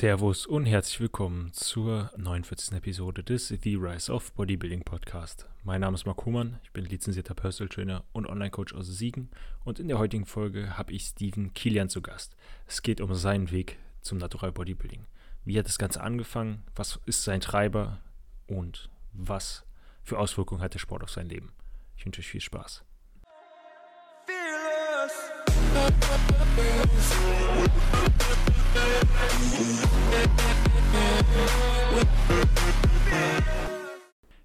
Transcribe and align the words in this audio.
Servus 0.00 0.46
und 0.46 0.64
herzlich 0.64 0.98
willkommen 0.98 1.52
zur 1.52 2.10
49. 2.16 2.72
Episode 2.72 3.22
des 3.22 3.48
The 3.48 3.74
Rise 3.74 4.10
of 4.10 4.32
Bodybuilding 4.32 4.82
Podcast. 4.82 5.46
Mein 5.62 5.82
Name 5.82 5.94
ist 5.94 6.06
Mark 6.06 6.24
Humann, 6.24 6.58
ich 6.62 6.70
bin 6.70 6.86
lizenzierter 6.86 7.34
Personal 7.34 7.68
Trainer 7.68 8.04
und 8.14 8.26
Online-Coach 8.26 8.72
aus 8.72 8.86
Siegen 8.86 9.28
und 9.62 9.78
in 9.78 9.88
der 9.88 9.98
heutigen 9.98 10.24
Folge 10.24 10.78
habe 10.78 10.94
ich 10.94 11.02
Steven 11.02 11.52
Kilian 11.52 11.90
zu 11.90 12.00
Gast. 12.00 12.34
Es 12.66 12.80
geht 12.80 13.02
um 13.02 13.14
seinen 13.14 13.50
Weg 13.50 13.76
zum 14.00 14.16
Natural 14.16 14.52
Bodybuilding. 14.52 15.04
Wie 15.44 15.58
hat 15.58 15.66
das 15.66 15.76
Ganze 15.76 16.00
angefangen? 16.00 16.62
Was 16.74 16.98
ist 17.04 17.22
sein 17.22 17.42
Treiber? 17.42 18.00
Und 18.46 18.88
was 19.12 19.66
für 20.02 20.18
Auswirkungen 20.18 20.62
hat 20.62 20.72
der 20.72 20.78
Sport 20.78 21.02
auf 21.02 21.10
sein 21.10 21.28
Leben? 21.28 21.52
Ich 21.98 22.06
wünsche 22.06 22.20
euch 22.20 22.28
viel 22.28 22.40
Spaß. 22.40 22.84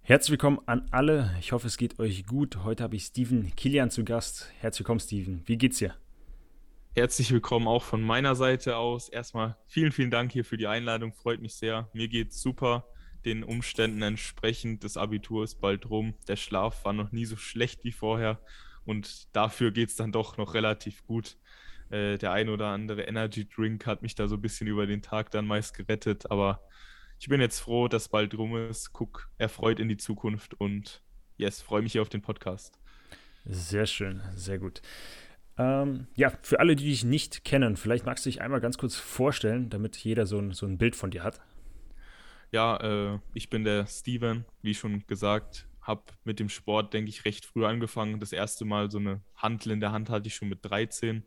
Herzlich 0.07 0.31
willkommen 0.31 0.59
an 0.67 0.87
alle. 0.91 1.35
Ich 1.39 1.51
hoffe, 1.51 1.65
es 1.65 1.77
geht 1.77 1.97
euch 1.97 2.27
gut. 2.27 2.63
Heute 2.63 2.83
habe 2.83 2.95
ich 2.95 3.05
Steven 3.05 3.55
Kilian 3.55 3.89
zu 3.89 4.03
Gast. 4.03 4.51
Herzlich 4.59 4.81
willkommen, 4.81 4.99
Steven. 4.99 5.41
Wie 5.45 5.57
geht's 5.57 5.79
dir? 5.79 5.95
Herzlich 6.93 7.31
willkommen 7.31 7.67
auch 7.67 7.81
von 7.81 8.03
meiner 8.03 8.35
Seite 8.35 8.77
aus. 8.77 9.09
Erstmal 9.09 9.57
vielen, 9.65 9.91
vielen 9.91 10.11
Dank 10.11 10.31
hier 10.31 10.45
für 10.45 10.57
die 10.57 10.67
Einladung. 10.67 11.11
Freut 11.11 11.41
mich 11.41 11.55
sehr. 11.55 11.89
Mir 11.93 12.07
geht's 12.07 12.39
super. 12.39 12.85
Den 13.25 13.43
Umständen 13.43 14.03
entsprechend. 14.03 14.83
Das 14.83 14.95
Abitur 14.95 15.43
ist 15.43 15.59
bald 15.59 15.89
rum. 15.89 16.13
Der 16.27 16.35
Schlaf 16.35 16.85
war 16.85 16.93
noch 16.93 17.11
nie 17.11 17.25
so 17.25 17.35
schlecht 17.35 17.83
wie 17.83 17.91
vorher. 17.91 18.39
Und 18.85 19.35
dafür 19.35 19.71
geht 19.71 19.89
es 19.89 19.95
dann 19.95 20.11
doch 20.11 20.37
noch 20.37 20.53
relativ 20.53 21.05
gut. 21.05 21.37
Äh, 21.89 22.17
der 22.17 22.31
ein 22.31 22.49
oder 22.49 22.67
andere 22.67 23.03
Energy 23.03 23.47
Drink 23.47 23.85
hat 23.85 24.01
mich 24.01 24.15
da 24.15 24.27
so 24.27 24.35
ein 24.35 24.41
bisschen 24.41 24.67
über 24.67 24.87
den 24.87 25.01
Tag 25.01 25.31
dann 25.31 25.47
meist 25.47 25.75
gerettet. 25.75 26.29
Aber 26.31 26.61
ich 27.19 27.27
bin 27.27 27.41
jetzt 27.41 27.59
froh, 27.59 27.87
dass 27.87 28.09
bald 28.09 28.37
rum 28.37 28.55
ist. 28.55 28.93
Guck 28.93 29.29
erfreut 29.37 29.79
in 29.79 29.89
die 29.89 29.97
Zukunft 29.97 30.53
und 30.59 31.01
yes, 31.37 31.61
freue 31.61 31.81
mich 31.81 31.93
hier 31.93 32.01
auf 32.01 32.09
den 32.09 32.21
Podcast. 32.21 32.79
Sehr 33.45 33.85
schön, 33.85 34.21
sehr 34.35 34.57
gut. 34.57 34.81
Ähm, 35.57 36.07
ja, 36.15 36.31
für 36.41 36.59
alle, 36.59 36.75
die 36.75 36.85
dich 36.85 37.03
nicht 37.03 37.45
kennen, 37.45 37.77
vielleicht 37.77 38.05
magst 38.05 38.25
du 38.25 38.29
dich 38.29 38.41
einmal 38.41 38.59
ganz 38.59 38.77
kurz 38.77 38.95
vorstellen, 38.95 39.69
damit 39.69 39.95
jeder 39.97 40.25
so 40.25 40.39
ein, 40.39 40.51
so 40.51 40.65
ein 40.65 40.77
Bild 40.77 40.95
von 40.95 41.11
dir 41.11 41.23
hat. 41.23 41.39
Ja, 42.51 42.77
äh, 42.77 43.19
ich 43.33 43.49
bin 43.49 43.63
der 43.63 43.85
Steven, 43.87 44.45
wie 44.61 44.73
schon 44.73 45.05
gesagt, 45.07 45.67
habe 45.85 46.03
mit 46.23 46.39
dem 46.39 46.49
Sport, 46.49 46.93
denke 46.93 47.09
ich, 47.09 47.25
recht 47.25 47.45
früh 47.45 47.65
angefangen. 47.65 48.19
Das 48.19 48.31
erste 48.33 48.65
Mal 48.65 48.89
so 48.91 48.97
eine 48.97 49.21
Handel 49.35 49.71
in 49.71 49.79
der 49.79 49.91
Hand 49.91 50.09
hatte 50.09 50.27
ich 50.27 50.35
schon 50.35 50.49
mit 50.49 50.59
13. 50.63 51.23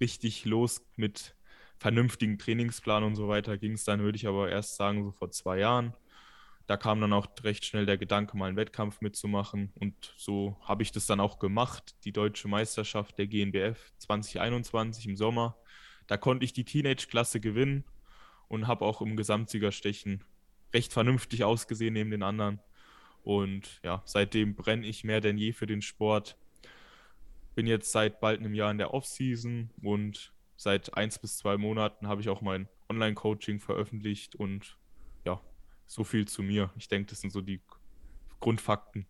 Richtig 0.00 0.44
los 0.44 0.84
mit 0.96 1.36
vernünftigen 1.78 2.38
Trainingsplan 2.38 3.04
und 3.04 3.16
so 3.16 3.28
weiter 3.28 3.58
ging 3.58 3.72
es 3.72 3.84
dann, 3.84 4.00
würde 4.00 4.16
ich 4.16 4.26
aber 4.26 4.50
erst 4.50 4.76
sagen, 4.76 5.04
so 5.04 5.12
vor 5.12 5.30
zwei 5.30 5.58
Jahren. 5.58 5.94
Da 6.66 6.76
kam 6.76 7.00
dann 7.00 7.12
auch 7.12 7.26
recht 7.42 7.64
schnell 7.64 7.86
der 7.86 7.98
Gedanke, 7.98 8.36
mal 8.36 8.46
einen 8.46 8.56
Wettkampf 8.56 9.00
mitzumachen. 9.00 9.72
Und 9.74 10.14
so 10.16 10.56
habe 10.62 10.82
ich 10.82 10.92
das 10.92 11.06
dann 11.06 11.20
auch 11.20 11.38
gemacht. 11.38 11.96
Die 12.04 12.12
deutsche 12.12 12.48
Meisterschaft 12.48 13.18
der 13.18 13.26
GNBF 13.26 13.92
2021 13.98 15.06
im 15.06 15.16
Sommer. 15.16 15.56
Da 16.06 16.16
konnte 16.16 16.44
ich 16.44 16.52
die 16.52 16.64
Teenage-Klasse 16.64 17.40
gewinnen 17.40 17.84
und 18.48 18.66
habe 18.66 18.84
auch 18.84 19.00
im 19.00 19.16
Gesamtsiegerstechen 19.16 20.24
recht 20.72 20.92
vernünftig 20.92 21.44
ausgesehen 21.44 21.94
neben 21.94 22.10
den 22.10 22.22
anderen. 22.22 22.60
Und 23.22 23.80
ja, 23.84 24.02
seitdem 24.04 24.54
brenne 24.54 24.86
ich 24.86 25.04
mehr 25.04 25.20
denn 25.20 25.38
je 25.38 25.52
für 25.52 25.66
den 25.66 25.82
Sport. 25.82 26.36
Bin 27.54 27.66
jetzt 27.66 27.92
seit 27.92 28.20
bald 28.20 28.40
einem 28.40 28.54
Jahr 28.54 28.70
in 28.70 28.78
der 28.78 28.94
Offseason 28.94 29.70
und 29.82 30.32
seit 30.56 30.96
eins 30.96 31.18
bis 31.18 31.36
zwei 31.36 31.56
Monaten 31.56 32.08
habe 32.08 32.20
ich 32.20 32.28
auch 32.28 32.40
mein 32.40 32.68
Online-Coaching 32.88 33.60
veröffentlicht 33.60 34.34
und 34.34 34.78
ja, 35.24 35.40
so 35.86 36.04
viel 36.04 36.26
zu 36.26 36.42
mir. 36.42 36.70
Ich 36.76 36.88
denke, 36.88 37.10
das 37.10 37.20
sind 37.20 37.30
so 37.30 37.40
die 37.40 37.60
Grundfakten. 38.40 39.06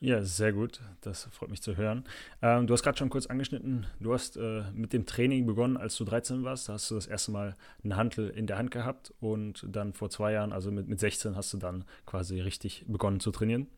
Ja, 0.00 0.22
sehr 0.22 0.52
gut. 0.52 0.80
Das 1.00 1.24
freut 1.32 1.48
mich 1.48 1.62
zu 1.62 1.76
hören. 1.76 2.04
Ähm, 2.42 2.66
du 2.66 2.74
hast 2.74 2.82
gerade 2.82 2.98
schon 2.98 3.08
kurz 3.08 3.26
angeschnitten, 3.26 3.86
du 3.98 4.12
hast 4.12 4.36
äh, 4.36 4.64
mit 4.74 4.92
dem 4.92 5.06
Training 5.06 5.46
begonnen, 5.46 5.78
als 5.78 5.96
du 5.96 6.04
13 6.04 6.44
warst. 6.44 6.68
Da 6.68 6.74
hast 6.74 6.90
du 6.90 6.96
das 6.96 7.06
erste 7.06 7.30
Mal 7.30 7.56
eine 7.82 7.96
Hantel 7.96 8.28
in 8.28 8.46
der 8.46 8.58
Hand 8.58 8.70
gehabt 8.70 9.14
und 9.20 9.64
dann 9.68 9.94
vor 9.94 10.10
zwei 10.10 10.32
Jahren, 10.32 10.52
also 10.52 10.70
mit, 10.70 10.86
mit 10.88 11.00
16, 11.00 11.34
hast 11.34 11.52
du 11.54 11.56
dann 11.56 11.84
quasi 12.04 12.40
richtig 12.40 12.84
begonnen 12.86 13.20
zu 13.20 13.30
trainieren. 13.30 13.68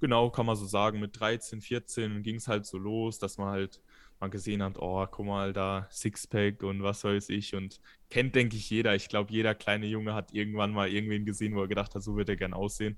Genau, 0.00 0.30
kann 0.30 0.46
man 0.46 0.56
so 0.56 0.66
sagen. 0.66 1.00
Mit 1.00 1.18
13, 1.18 1.60
14 1.60 2.22
ging 2.22 2.36
es 2.36 2.48
halt 2.48 2.66
so 2.66 2.78
los, 2.78 3.18
dass 3.18 3.38
man 3.38 3.48
halt 3.48 3.80
mal 4.20 4.28
gesehen 4.28 4.62
hat, 4.62 4.78
oh, 4.78 5.06
guck 5.10 5.26
mal, 5.26 5.52
da 5.52 5.88
Sixpack 5.90 6.62
und 6.62 6.82
was 6.82 7.02
weiß 7.02 7.30
ich. 7.30 7.54
Und 7.54 7.80
kennt, 8.10 8.34
denke 8.34 8.56
ich, 8.56 8.70
jeder. 8.70 8.94
Ich 8.94 9.08
glaube, 9.08 9.32
jeder 9.32 9.54
kleine 9.54 9.86
Junge 9.86 10.14
hat 10.14 10.32
irgendwann 10.32 10.72
mal 10.72 10.88
irgendwen 10.88 11.24
gesehen, 11.24 11.54
wo 11.54 11.62
er 11.62 11.68
gedacht 11.68 11.94
hat, 11.94 12.02
so 12.02 12.16
wird 12.16 12.28
er 12.28 12.36
gern 12.36 12.54
aussehen. 12.54 12.96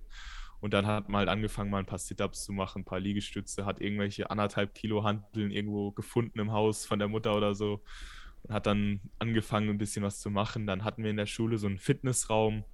Und 0.61 0.75
dann 0.75 0.87
hat 0.87 1.09
man 1.09 1.21
halt 1.21 1.29
angefangen, 1.29 1.71
mal 1.71 1.79
ein 1.79 1.87
paar 1.87 1.99
Sit-Ups 1.99 2.45
zu 2.45 2.53
machen, 2.53 2.83
ein 2.83 2.85
paar 2.85 2.99
Liegestütze, 2.99 3.65
hat 3.65 3.81
irgendwelche 3.81 4.31
anderthalb 4.31 4.75
Kilo 4.75 5.05
Handeln 5.05 5.51
irgendwo 5.53 5.93
gefunden 5.93 6.41
im 6.41 6.53
Haus 6.53 6.85
von 6.85 6.99
der 6.99 7.09
Mutter 7.09 7.37
oder 7.37 7.55
so 7.55 7.83
und 8.43 8.55
hat 8.55 8.67
dann 8.67 9.01
angefangen, 9.19 9.69
ein 9.69 9.79
bisschen 9.79 10.03
was 10.03 10.21
zu 10.21 10.31
machen. 10.31 10.67
Dann 10.67 10.85
hatten 10.85 11.03
wir 11.03 11.11
in 11.11 11.17
der 11.17 11.27
Schule 11.27 11.59
so 11.59 11.67
einen 11.67 11.79
Fitnessraum 11.79 12.65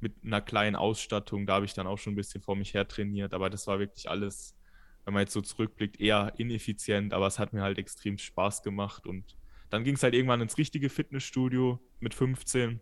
mit 0.00 0.14
einer 0.24 0.40
kleinen 0.40 0.76
Ausstattung. 0.76 1.46
Da 1.46 1.54
habe 1.54 1.66
ich 1.66 1.74
dann 1.74 1.86
auch 1.86 1.98
schon 1.98 2.14
ein 2.14 2.16
bisschen 2.16 2.40
vor 2.40 2.56
mich 2.56 2.74
her 2.74 2.88
trainiert, 2.88 3.34
aber 3.34 3.50
das 3.50 3.66
war 3.66 3.78
wirklich 3.78 4.08
alles, 4.08 4.56
wenn 5.04 5.14
man 5.14 5.22
jetzt 5.22 5.32
so 5.32 5.42
zurückblickt, 5.42 6.00
eher 6.00 6.32
ineffizient, 6.38 7.12
aber 7.12 7.26
es 7.26 7.38
hat 7.38 7.52
mir 7.52 7.62
halt 7.62 7.78
extrem 7.78 8.16
Spaß 8.16 8.62
gemacht 8.62 9.06
und 9.06 9.36
dann 9.68 9.84
ging 9.84 9.94
es 9.94 10.02
halt 10.02 10.14
irgendwann 10.14 10.40
ins 10.40 10.58
richtige 10.58 10.88
Fitnessstudio 10.88 11.78
mit 12.00 12.14
15. 12.14 12.80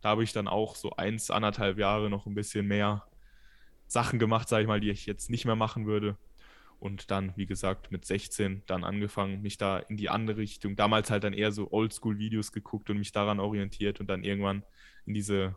Da 0.00 0.10
habe 0.10 0.24
ich 0.24 0.32
dann 0.32 0.48
auch 0.48 0.74
so 0.74 0.92
eins, 0.92 1.30
anderthalb 1.30 1.78
Jahre 1.78 2.08
noch 2.08 2.26
ein 2.26 2.34
bisschen 2.34 2.66
mehr 2.66 3.04
Sachen 3.90 4.20
gemacht, 4.20 4.48
sage 4.48 4.62
ich 4.62 4.68
mal, 4.68 4.80
die 4.80 4.90
ich 4.90 5.06
jetzt 5.06 5.30
nicht 5.30 5.44
mehr 5.44 5.56
machen 5.56 5.86
würde. 5.86 6.16
Und 6.78 7.10
dann, 7.10 7.32
wie 7.36 7.46
gesagt, 7.46 7.90
mit 7.90 8.06
16 8.06 8.62
dann 8.66 8.84
angefangen, 8.84 9.42
mich 9.42 9.58
da 9.58 9.80
in 9.80 9.96
die 9.96 10.08
andere 10.08 10.38
Richtung, 10.38 10.76
damals 10.76 11.10
halt 11.10 11.24
dann 11.24 11.34
eher 11.34 11.52
so 11.52 11.72
Oldschool-Videos 11.72 12.52
geguckt 12.52 12.88
und 12.88 12.98
mich 12.98 13.12
daran 13.12 13.40
orientiert 13.40 14.00
und 14.00 14.06
dann 14.08 14.24
irgendwann 14.24 14.64
in 15.06 15.14
diese 15.14 15.56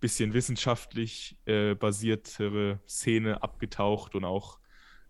bisschen 0.00 0.32
wissenschaftlich 0.32 1.36
äh, 1.44 1.74
basiertere 1.74 2.80
Szene 2.88 3.42
abgetaucht 3.42 4.14
und 4.14 4.24
auch 4.24 4.58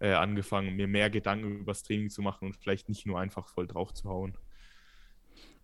äh, 0.01 0.13
angefangen, 0.13 0.75
mir 0.75 0.89
mehr 0.89 1.09
Gedanken 1.09 1.61
über 1.61 1.71
das 1.71 1.85
Training 1.85 2.11
zu 2.11 2.21
machen 2.21 2.49
und 2.49 2.57
vielleicht 2.57 2.89
nicht 2.89 3.07
nur 3.07 3.21
einfach 3.21 3.47
voll 3.47 3.69
drauf 3.69 3.95
zu 3.95 4.09
hauen. 4.09 4.37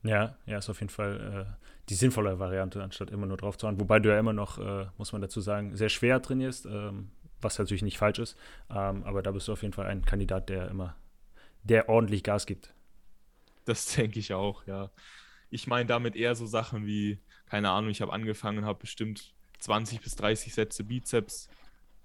Ja, 0.04 0.38
ja, 0.46 0.58
ist 0.58 0.70
auf 0.70 0.80
jeden 0.80 0.92
Fall 0.92 1.58
äh, 1.60 1.66
die 1.88 1.94
sinnvolle 1.94 2.38
Variante, 2.38 2.82
anstatt 2.82 3.10
immer 3.10 3.26
nur 3.26 3.36
drauf 3.36 3.56
zu 3.56 3.66
hauen. 3.66 3.80
Wobei 3.80 4.00
du 4.00 4.08
ja 4.08 4.18
immer 4.18 4.32
noch, 4.32 4.58
äh, 4.58 4.86
muss 4.98 5.12
man 5.12 5.22
dazu 5.22 5.40
sagen, 5.40 5.76
sehr 5.76 5.88
schwer 5.88 6.20
trainierst, 6.20 6.66
ähm, 6.66 7.10
was 7.40 7.58
natürlich 7.58 7.82
nicht 7.82 7.98
falsch 7.98 8.18
ist. 8.18 8.36
Ähm, 8.70 9.04
aber 9.04 9.22
da 9.22 9.30
bist 9.30 9.48
du 9.48 9.52
auf 9.52 9.62
jeden 9.62 9.74
Fall 9.74 9.86
ein 9.86 10.04
Kandidat, 10.04 10.48
der 10.48 10.68
immer, 10.68 10.96
der 11.62 11.88
ordentlich 11.88 12.24
Gas 12.24 12.46
gibt. 12.46 12.74
Das 13.64 13.86
denke 13.94 14.18
ich 14.18 14.34
auch, 14.34 14.66
ja. 14.66 14.90
Ich 15.50 15.66
meine 15.68 15.86
damit 15.86 16.16
eher 16.16 16.34
so 16.34 16.46
Sachen 16.46 16.86
wie, 16.86 17.20
keine 17.46 17.70
Ahnung, 17.70 17.90
ich 17.90 18.00
habe 18.00 18.12
angefangen, 18.12 18.64
habe 18.64 18.80
bestimmt 18.80 19.34
20 19.60 20.00
bis 20.00 20.16
30 20.16 20.52
Sätze 20.52 20.84
Bizeps 20.84 21.48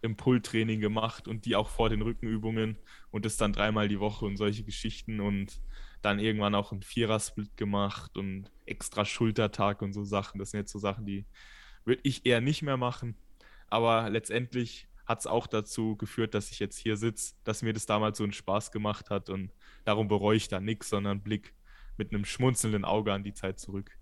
im 0.01 0.15
Pull-Training 0.15 0.79
gemacht 0.79 1.27
und 1.27 1.45
die 1.45 1.55
auch 1.55 1.69
vor 1.69 1.89
den 1.89 2.01
Rückenübungen 2.01 2.77
und 3.11 3.25
das 3.25 3.37
dann 3.37 3.53
dreimal 3.53 3.87
die 3.87 3.99
Woche 3.99 4.25
und 4.25 4.37
solche 4.37 4.63
Geschichten 4.63 5.19
und 5.19 5.61
dann 6.01 6.19
irgendwann 6.19 6.55
auch 6.55 6.71
einen 6.71 6.81
Vierer-Split 6.81 7.57
gemacht 7.57 8.17
und 8.17 8.51
extra 8.65 9.05
Schultertag 9.05 9.81
und 9.81 9.93
so 9.93 10.03
Sachen. 10.03 10.39
Das 10.39 10.51
sind 10.51 10.61
jetzt 10.61 10.71
so 10.71 10.79
Sachen, 10.79 11.05
die 11.05 11.25
würde 11.85 12.01
ich 12.03 12.25
eher 12.25 12.41
nicht 12.41 12.61
mehr 12.61 12.77
machen. 12.77 13.15
Aber 13.67 14.09
letztendlich 14.09 14.87
hat 15.05 15.19
es 15.19 15.27
auch 15.27 15.47
dazu 15.47 15.95
geführt, 15.97 16.33
dass 16.33 16.51
ich 16.51 16.59
jetzt 16.59 16.77
hier 16.77 16.97
sitze, 16.97 17.35
dass 17.43 17.61
mir 17.61 17.73
das 17.73 17.85
damals 17.85 18.17
so 18.17 18.23
einen 18.23 18.33
Spaß 18.33 18.71
gemacht 18.71 19.09
hat 19.09 19.29
und 19.29 19.51
darum 19.85 20.07
bereue 20.07 20.37
ich 20.37 20.47
da 20.47 20.59
nichts, 20.59 20.89
sondern 20.89 21.21
Blick 21.21 21.53
mit 21.97 22.13
einem 22.13 22.25
schmunzelnden 22.25 22.85
Auge 22.85 23.13
an 23.13 23.23
die 23.23 23.33
Zeit 23.33 23.59
zurück. 23.59 23.97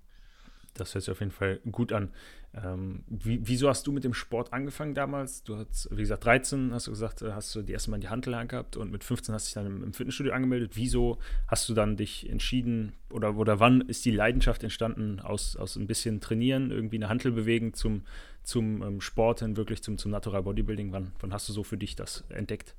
Das 0.74 0.94
hört 0.94 1.04
sich 1.04 1.12
auf 1.12 1.20
jeden 1.20 1.32
Fall 1.32 1.59
gut 1.72 1.91
an. 1.91 2.14
Ähm, 2.51 3.03
wie, 3.07 3.40
wieso 3.43 3.69
hast 3.69 3.85
du 3.85 3.91
mit 3.91 4.03
dem 4.03 4.16
Sport 4.16 4.53
angefangen 4.53 4.96
damals? 4.96 5.43
Du 5.43 5.55
hast, 5.55 5.87
wie 5.91 6.01
gesagt, 6.01 6.25
13 6.25 6.73
hast 6.73 6.87
du 6.87 6.91
gesagt, 6.91 7.22
äh, 7.22 7.34
hast 7.34 7.53
du 7.53 7.61
die 7.61 7.73
erste 7.73 7.91
Mal 7.91 7.97
in 7.97 8.01
die 8.01 8.09
Handel 8.09 8.47
gehabt 8.47 8.75
und 8.75 8.91
mit 8.91 9.03
15 9.03 9.35
hast 9.35 9.46
du 9.46 9.47
dich 9.47 9.53
dann 9.53 9.66
im, 9.67 9.84
im, 9.84 9.93
Fitnessstudio 9.93 10.34
angemeldet. 10.34 10.72
Wieso 10.73 11.19
hast 11.47 11.69
du 11.69 11.75
dann 11.75 11.96
dich 11.96 12.28
entschieden 12.28 12.93
oder, 13.11 13.35
oder 13.35 13.59
wann 13.59 13.81
ist 13.81 14.03
die 14.03 14.11
Leidenschaft 14.11 14.63
entstanden 14.63 15.19
aus, 15.19 15.57
aus 15.57 15.75
ein 15.75 15.85
bisschen 15.85 16.22
Trainieren, 16.22 16.72
irgendwie 16.72 16.96
eine 16.96 17.07
Handel 17.07 17.31
bewegen 17.31 17.73
zum, 17.73 18.03
zum 18.41 18.81
ähm, 18.81 19.01
Sport 19.01 19.41
hin, 19.41 19.55
wirklich 19.55 19.84
zum, 19.84 19.99
zum 19.99 20.09
Natural 20.09 20.41
Bodybuilding? 20.41 20.91
Wann, 20.91 21.11
wann 21.19 21.34
hast 21.34 21.47
du 21.49 21.53
so 21.53 21.63
für 21.63 21.78
dich 21.78 21.96
das 21.96 22.23
entdeckt? 22.29 22.75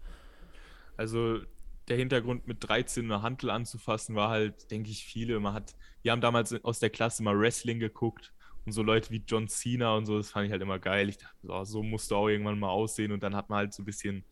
Also 0.97 1.39
der 1.87 1.97
Hintergrund 1.97 2.49
mit 2.49 2.69
13 2.69 3.05
eine 3.05 3.23
Handel 3.23 3.51
anzufassen 3.51 4.17
war 4.17 4.31
halt, 4.31 4.69
denke 4.73 4.91
ich, 4.91 5.05
viele. 5.05 5.39
Man 5.39 5.55
hat, 5.55 5.77
wir 6.03 6.11
haben 6.11 6.21
damals 6.21 6.53
aus 6.65 6.81
der 6.81 6.91
Klasse 6.91 7.23
mal 7.23 7.39
Wrestling 7.39 7.79
geguckt 7.79 8.33
und 8.71 8.75
so 8.75 8.85
Leute 8.85 9.11
wie 9.11 9.25
John 9.27 9.49
Cena 9.49 9.97
und 9.97 10.07
so, 10.07 10.17
das 10.17 10.31
fand 10.31 10.47
ich 10.47 10.53
halt 10.53 10.63
immer 10.63 10.79
geil. 10.79 11.09
Ich 11.09 11.19
dachte, 11.19 11.35
so, 11.43 11.65
so 11.65 11.83
musst 11.83 12.09
du 12.09 12.15
auch 12.15 12.29
irgendwann 12.29 12.61
mal 12.61 12.69
aussehen. 12.69 13.11
Und 13.11 13.21
dann 13.25 13.35
hat 13.35 13.51
man 13.51 13.59
halt 13.59 13.75
so 13.75 13.83
ein 13.83 13.85
bisschen 13.85 14.25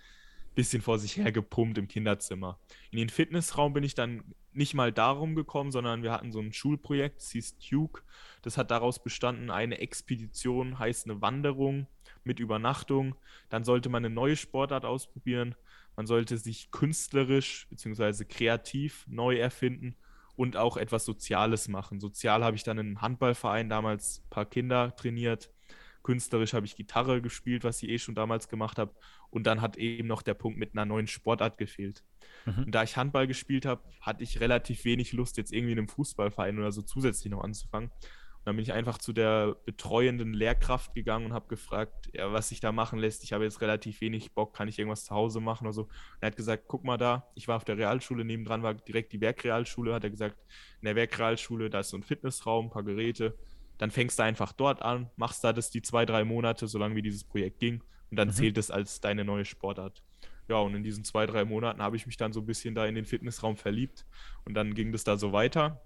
bisschen 0.55 0.81
vor 0.81 0.99
sich 0.99 1.17
her 1.17 1.31
gepumpt 1.31 1.79
im 1.79 1.87
Kinderzimmer. 1.87 2.59
In 2.91 2.99
den 2.99 3.11
Fitnessraum 3.11 3.73
bin 3.73 3.85
ich 3.85 3.95
dann 3.95 4.25
nicht 4.53 4.75
mal 4.75 4.93
darum 4.93 5.35
gekommen, 5.35 5.71
sondern 5.73 6.03
wir 6.03 6.11
hatten 6.13 6.33
so 6.33 6.41
ein 6.41 6.53
Schulprojekt, 6.53 7.19
das 7.19 7.31
hieß 7.31 7.59
Duke. 7.59 8.03
Das 8.43 8.59
hat 8.59 8.71
daraus 8.71 9.03
bestanden, 9.03 9.51
eine 9.51 9.79
Expedition 9.79 10.79
heißt 10.79 11.09
eine 11.09 11.21
Wanderung 11.21 11.87
mit 12.25 12.41
Übernachtung. 12.41 13.15
Dann 13.49 13.65
sollte 13.65 13.89
man 13.89 14.05
eine 14.05 14.15
neue 14.15 14.37
Sportart 14.37 14.85
ausprobieren. 14.85 15.55
Man 15.97 16.07
sollte 16.07 16.39
sich 16.39 16.71
künstlerisch 16.71 17.69
bzw. 17.71 18.25
kreativ 18.25 19.05
neu 19.09 19.37
erfinden 19.37 19.97
und 20.39 20.57
auch 20.57 20.77
etwas 20.77 21.05
Soziales 21.05 21.67
machen. 21.67 21.99
Sozial 21.99 22.45
habe 22.45 22.55
ich 22.55 22.63
dann 22.63 22.79
im 22.79 23.03
Handballverein 23.03 23.69
damals 23.69 24.21
ein 24.21 24.31
paar 24.31 24.47
Kinder 24.47 24.95
trainiert. 24.95 25.51
Künstlerisch 26.05 26.53
habe 26.53 26.65
ich 26.65 26.77
Gitarre 26.77 27.21
gespielt, 27.21 27.65
was 27.65 27.83
ich 27.83 27.89
eh 27.89 27.99
schon 27.99 28.15
damals 28.15 28.49
gemacht 28.49 28.79
habe. 28.79 28.95
Und 29.31 29.49
dann 29.49 29.61
hat 29.61 29.77
eben 29.77 30.07
noch 30.07 30.23
der 30.23 30.35
Punkt 30.35 30.57
mit 30.57 30.75
einer 30.75 30.85
neuen 30.85 31.09
Sportart 31.09 31.59
gefehlt. 31.59 32.05
Mhm. 32.47 32.67
Und 32.67 32.75
da 32.75 32.85
ich 32.85 32.97
Handball 32.97 33.27
gespielt 33.27 33.67
habe, 33.67 33.83
hatte 34.01 34.23
ich 34.23 34.39
relativ 34.39 34.85
wenig 34.85 35.13
Lust, 35.13 35.39
jetzt 35.39 35.53
irgendwie 35.53 35.73
in 35.73 35.79
einem 35.79 35.89
Fußballverein 35.89 36.57
oder 36.57 36.71
so 36.71 36.83
zusätzlich 36.83 37.33
noch 37.33 37.43
anzufangen. 37.43 37.91
Dann 38.49 38.57
bin 38.57 38.63
ich 38.63 38.73
einfach 38.73 38.97
zu 38.97 39.13
der 39.13 39.57
betreuenden 39.67 40.33
Lehrkraft 40.33 40.95
gegangen 40.95 41.27
und 41.27 41.33
habe 41.35 41.49
gefragt, 41.49 42.09
ja, 42.15 42.33
was 42.33 42.49
sich 42.49 42.61
da 42.61 42.73
machen 42.73 42.99
lässt. 42.99 43.23
Ich 43.23 43.35
habe 43.35 43.45
jetzt 43.45 43.61
relativ 43.61 44.01
wenig 44.01 44.33
Bock, 44.33 44.55
kann 44.55 44.69
ich 44.69 44.79
irgendwas 44.79 45.05
zu 45.05 45.15
Hause 45.15 45.41
machen 45.41 45.67
oder 45.67 45.75
so. 45.75 45.83
Und 45.83 45.91
er 46.23 46.29
hat 46.29 46.37
gesagt, 46.37 46.65
guck 46.67 46.83
mal 46.83 46.97
da, 46.97 47.29
ich 47.35 47.47
war 47.47 47.57
auf 47.57 47.65
der 47.65 47.77
Realschule, 47.77 48.25
nebendran 48.25 48.63
war 48.63 48.73
direkt 48.73 49.13
die 49.13 49.21
Werkrealschule, 49.21 49.93
hat 49.93 50.03
er 50.03 50.09
gesagt, 50.09 50.39
in 50.81 50.87
der 50.87 50.97
Werkrealschule, 50.97 51.69
da 51.69 51.81
ist 51.81 51.91
so 51.91 51.99
ein 51.99 52.03
Fitnessraum, 52.03 52.69
ein 52.69 52.71
paar 52.71 52.85
Geräte. 52.85 53.37
Dann 53.77 53.91
fängst 53.91 54.19
du 54.19 54.23
einfach 54.23 54.53
dort 54.53 54.81
an, 54.81 55.11
machst 55.17 55.45
da 55.45 55.53
das 55.53 55.69
die 55.69 55.83
zwei, 55.83 56.07
drei 56.07 56.25
Monate, 56.25 56.69
solange 56.69 56.97
wie 56.97 57.03
dieses 57.03 57.25
Projekt 57.25 57.59
ging. 57.59 57.83
Und 58.11 58.17
dann 58.17 58.29
mhm. 58.29 58.33
zählt 58.33 58.57
es 58.57 58.71
als 58.71 59.03
deine 59.03 59.27
neue 59.27 59.45
Sportart. 59.45 60.03
Ja, 60.49 60.57
und 60.57 60.75
in 60.75 60.83
diesen 60.83 61.05
zwei, 61.05 61.27
drei 61.27 61.45
Monaten 61.45 61.83
habe 61.83 61.97
ich 61.97 62.07
mich 62.07 62.17
dann 62.17 62.33
so 62.33 62.41
ein 62.41 62.47
bisschen 62.47 62.75
da 62.75 62.87
in 62.87 62.95
den 62.95 63.05
Fitnessraum 63.05 63.59
verliebt. 63.59 64.07
Und 64.47 64.55
dann 64.55 64.73
ging 64.73 64.91
das 64.91 65.05
da 65.05 65.19
so 65.19 65.35
weiter. 65.35 65.83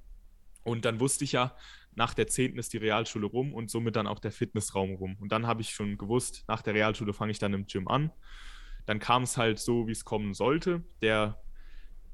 Und 0.65 0.85
dann 0.85 1.01
wusste 1.01 1.25
ich 1.25 1.33
ja, 1.33 1.57
nach 1.95 2.15
der 2.15 2.27
10. 2.27 2.57
ist 2.57 2.73
die 2.73 2.79
Realschule 2.79 3.27
rum 3.27 3.53
und 3.53 3.71
somit 3.71 3.97
dann 3.97 4.07
auch 4.07 4.19
der 4.19 4.33
Fitnessraum 4.33 4.95
rum. 4.95 5.17
Und 5.21 5.31
dann 5.33 5.47
habe 5.47 5.61
ich 5.61 5.71
schon 5.71 5.99
gewusst, 5.99 6.45
nach 6.49 6.63
der 6.63 6.75
Realschule 6.75 7.13
fange 7.13 7.33
ich 7.33 7.39
dann 7.39 7.53
im 7.53 7.67
Gym 7.67 7.89
an. 7.89 8.11
Dann 8.87 8.99
kam 8.99 9.25
es 9.25 9.37
halt 9.37 9.59
so, 9.59 9.87
wie 9.87 9.93
es 9.93 10.05
kommen 10.05 10.35
sollte. 10.35 10.83
Der, 11.03 11.41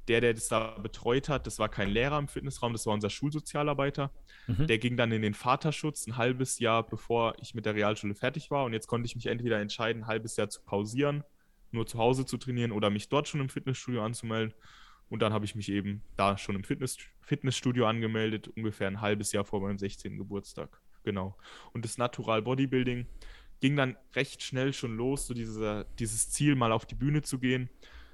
der, 0.09 0.21
der 0.21 0.35
das 0.35 0.49
da 0.49 0.79
betreut 0.79 1.29
hat, 1.29 1.47
das 1.47 1.59
war 1.59 1.69
kein 1.69 1.91
Lehrer 1.91 2.19
im 2.19 2.29
Fitnessraum, 2.29 2.73
das 2.73 2.87
war 2.87 2.95
unser 2.95 3.11
Schulsozialarbeiter. 3.11 4.11
Mhm. 4.47 4.67
Der 4.67 4.79
ging 4.79 4.97
dann 4.97 5.13
in 5.13 5.23
den 5.23 5.35
Vaterschutz 5.35 6.07
ein 6.07 6.17
halbes 6.17 6.59
Jahr, 6.59 6.87
bevor 6.87 7.35
ich 7.41 7.55
mit 7.55 7.65
der 7.65 7.75
Realschule 7.75 8.15
fertig 8.15 8.51
war. 8.51 8.65
Und 8.65 8.73
jetzt 8.73 8.87
konnte 8.89 9.07
ich 9.07 9.15
mich 9.15 9.27
entweder 9.27 9.61
entscheiden, 9.61 10.03
ein 10.03 10.07
halbes 10.07 10.37
Jahr 10.37 10.49
zu 10.49 10.63
pausieren, 10.63 11.25
nur 11.71 11.87
zu 11.87 11.99
Hause 11.99 12.27
zu 12.27 12.37
trainieren 12.37 12.73
oder 12.73 12.91
mich 12.91 13.09
dort 13.09 13.29
schon 13.29 13.41
im 13.41 13.49
Fitnessstudio 13.49 14.03
anzumelden. 14.03 14.55
Und 15.11 15.21
dann 15.21 15.33
habe 15.33 15.45
ich 15.45 15.55
mich 15.55 15.71
eben 15.71 16.03
da 16.17 16.37
schon 16.37 16.55
im 16.55 16.65
Fitness, 16.65 16.99
Fitnessstudio 17.23 17.87
angemeldet, 17.87 18.49
ungefähr 18.49 18.89
ein 18.89 19.01
halbes 19.01 19.33
Jahr 19.33 19.45
vor 19.45 19.61
meinem 19.61 19.79
16. 19.79 20.17
Geburtstag. 20.17 20.81
Genau. 21.05 21.37
Und 21.73 21.85
das 21.85 21.99
Natural 21.99 22.43
Bodybuilding 22.43 23.07
ging 23.61 23.77
dann 23.77 23.97
recht 24.15 24.43
schnell 24.43 24.73
schon 24.73 24.97
los, 24.97 25.27
so 25.27 25.35
diese, 25.35 25.87
dieses 25.99 26.31
Ziel, 26.31 26.55
mal 26.55 26.73
auf 26.73 26.87
die 26.87 26.95
Bühne 26.95 27.23
zu 27.23 27.39
gehen, 27.39 27.69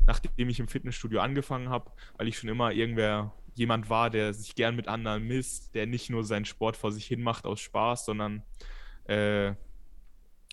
nachdem 0.06 0.48
ich 0.48 0.60
im 0.60 0.68
Fitnessstudio 0.68 1.20
angefangen 1.20 1.68
habe, 1.68 1.90
weil 2.16 2.28
ich 2.28 2.38
schon 2.38 2.48
immer 2.48 2.72
irgendwer 2.72 3.34
jemand 3.54 3.88
war, 3.90 4.10
der 4.10 4.34
sich 4.34 4.54
gern 4.54 4.76
mit 4.76 4.88
anderen 4.88 5.24
misst, 5.24 5.74
der 5.74 5.86
nicht 5.86 6.10
nur 6.10 6.24
seinen 6.24 6.44
Sport 6.44 6.76
vor 6.76 6.92
sich 6.92 7.06
hin 7.06 7.22
macht 7.22 7.46
aus 7.46 7.60
Spaß, 7.60 8.04
sondern 8.04 8.42
äh, 9.04 9.54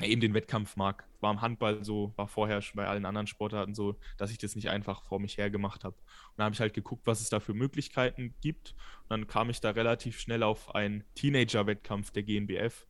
eben 0.03 0.21
den 0.21 0.33
Wettkampf 0.33 0.75
mag. 0.75 1.05
War 1.19 1.31
im 1.31 1.41
Handball 1.41 1.83
so, 1.83 2.13
war 2.15 2.27
vorher 2.27 2.61
schon 2.61 2.77
bei 2.77 2.87
allen 2.87 3.05
anderen 3.05 3.27
Sportarten 3.27 3.73
so, 3.73 3.95
dass 4.17 4.31
ich 4.31 4.37
das 4.37 4.55
nicht 4.55 4.69
einfach 4.69 5.03
vor 5.03 5.19
mich 5.19 5.37
her 5.37 5.49
gemacht 5.49 5.83
habe. 5.83 5.95
Und 5.95 6.37
dann 6.37 6.45
habe 6.45 6.53
ich 6.53 6.59
halt 6.59 6.73
geguckt, 6.73 7.05
was 7.05 7.21
es 7.21 7.29
da 7.29 7.39
für 7.39 7.53
Möglichkeiten 7.53 8.33
gibt. 8.41 8.75
Und 9.03 9.09
dann 9.09 9.27
kam 9.27 9.49
ich 9.49 9.59
da 9.61 9.71
relativ 9.71 10.19
schnell 10.19 10.43
auf 10.43 10.73
einen 10.75 11.03
Teenager-Wettkampf 11.15 12.11
der 12.11 12.23
GNBF. 12.23 12.87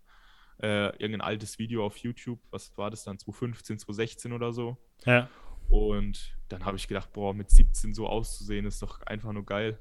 Äh, 0.62 0.90
irgendein 0.98 1.22
altes 1.22 1.58
Video 1.58 1.86
auf 1.86 1.98
YouTube, 1.98 2.40
was 2.52 2.78
war 2.78 2.92
das 2.92 3.04
dann, 3.04 3.18
2015, 3.18 3.80
2016 3.80 4.32
oder 4.32 4.54
so. 4.54 4.78
Ja. 5.06 5.28
Und 5.70 6.38
dann 6.50 6.66
habe 6.66 6.78
ich 6.78 6.88
gedacht, 6.88 7.14
boah, 7.14 7.34
mit 7.34 7.50
17 7.50 7.94
so 7.94 8.08
auszusehen, 8.08 8.66
ist 8.66 8.82
doch 8.82 9.02
einfach 9.02 9.32
nur 9.32 9.46
geil. 9.46 9.80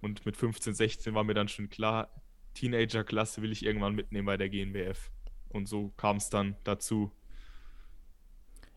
Und 0.00 0.24
mit 0.26 0.36
15, 0.36 0.74
16 0.74 1.14
war 1.14 1.24
mir 1.24 1.34
dann 1.34 1.48
schon 1.48 1.68
klar, 1.68 2.10
Teenager-Klasse 2.54 3.42
will 3.42 3.52
ich 3.52 3.64
irgendwann 3.64 3.94
mitnehmen 3.94 4.26
bei 4.26 4.36
der 4.36 4.48
GNBF. 4.48 5.10
Und 5.50 5.68
so 5.68 5.92
kam 5.96 6.16
es 6.16 6.30
dann 6.30 6.56
dazu. 6.64 7.10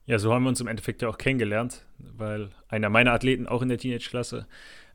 Ja, 0.05 0.19
so 0.19 0.33
haben 0.33 0.43
wir 0.43 0.49
uns 0.49 0.59
im 0.59 0.67
Endeffekt 0.67 1.01
ja 1.01 1.09
auch 1.09 1.17
kennengelernt, 1.17 1.85
weil 1.97 2.49
einer 2.67 2.89
meiner 2.89 3.13
Athleten 3.13 3.47
auch 3.47 3.61
in 3.61 3.69
der 3.69 3.77
Teenage-Klasse 3.77 4.47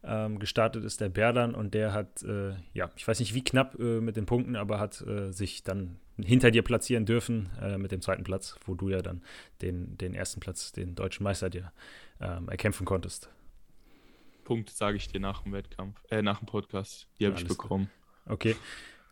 ähm, 0.02 0.38
gestartet 0.38 0.84
ist, 0.84 1.00
der 1.00 1.08
Berdan, 1.08 1.55
und 1.55 1.75
der 1.75 1.93
hat, 1.93 2.23
äh, 2.23 2.55
ja, 2.75 2.90
ich 2.96 3.06
weiß 3.06 3.20
nicht 3.20 3.34
wie 3.34 3.44
knapp 3.44 3.78
äh, 3.78 4.00
mit 4.00 4.17
den 4.17 4.26
Punkten, 4.26 4.56
aber 4.56 4.78
hat 4.78 5.00
äh, 5.02 5.32
sich 5.32 5.62
dann 5.62 5.99
hinter 6.19 6.50
dir 6.50 6.62
platzieren 6.62 7.06
dürfen 7.06 7.50
äh, 7.61 7.78
mit 7.78 7.93
dem 7.93 8.00
zweiten 8.00 8.25
Platz, 8.25 8.58
wo 8.64 8.75
du 8.75 8.88
ja 8.88 9.02
dann 9.02 9.23
den, 9.62 9.96
den 9.99 10.14
ersten 10.14 10.40
Platz, 10.40 10.73
den 10.73 10.94
deutschen 10.94 11.25
Meister 11.25 11.50
dir 11.50 11.73
ähm, 12.20 12.49
erkämpfen 12.49 12.87
konntest. 12.87 13.31
Punkt 14.44 14.70
sage 14.70 14.96
ich 14.96 15.08
dir 15.08 15.20
nach 15.20 15.43
dem 15.43 15.52
Wettkampf, 15.52 16.00
äh, 16.11 16.23
nach 16.23 16.38
dem 16.38 16.46
Podcast. 16.46 17.08
Die 17.19 17.26
habe 17.26 17.37
ich 17.37 17.46
bekommen. 17.46 17.90
Okay. 18.26 18.56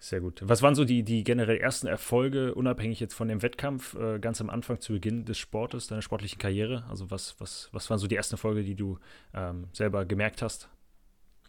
Sehr 0.04 0.20
gut. 0.20 0.42
Was 0.44 0.60
waren 0.60 0.74
so 0.74 0.84
die, 0.84 1.02
die 1.02 1.24
generell 1.24 1.56
ersten 1.56 1.86
Erfolge, 1.86 2.54
unabhängig 2.54 3.00
jetzt 3.00 3.14
von 3.14 3.26
dem 3.26 3.40
Wettkampf, 3.40 3.94
äh, 3.94 4.18
ganz 4.18 4.38
am 4.42 4.50
Anfang 4.50 4.78
zu 4.78 4.92
Beginn 4.92 5.24
des 5.24 5.38
Sportes, 5.38 5.86
deiner 5.86 6.02
sportlichen 6.02 6.38
Karriere? 6.38 6.84
Also 6.90 7.10
was, 7.10 7.40
was, 7.40 7.70
was 7.72 7.88
waren 7.88 7.98
so 7.98 8.06
die 8.06 8.14
ersten 8.14 8.34
Erfolge, 8.34 8.64
die 8.64 8.74
du 8.74 8.98
ähm, 9.32 9.66
selber 9.72 10.04
gemerkt 10.04 10.42
hast? 10.42 10.68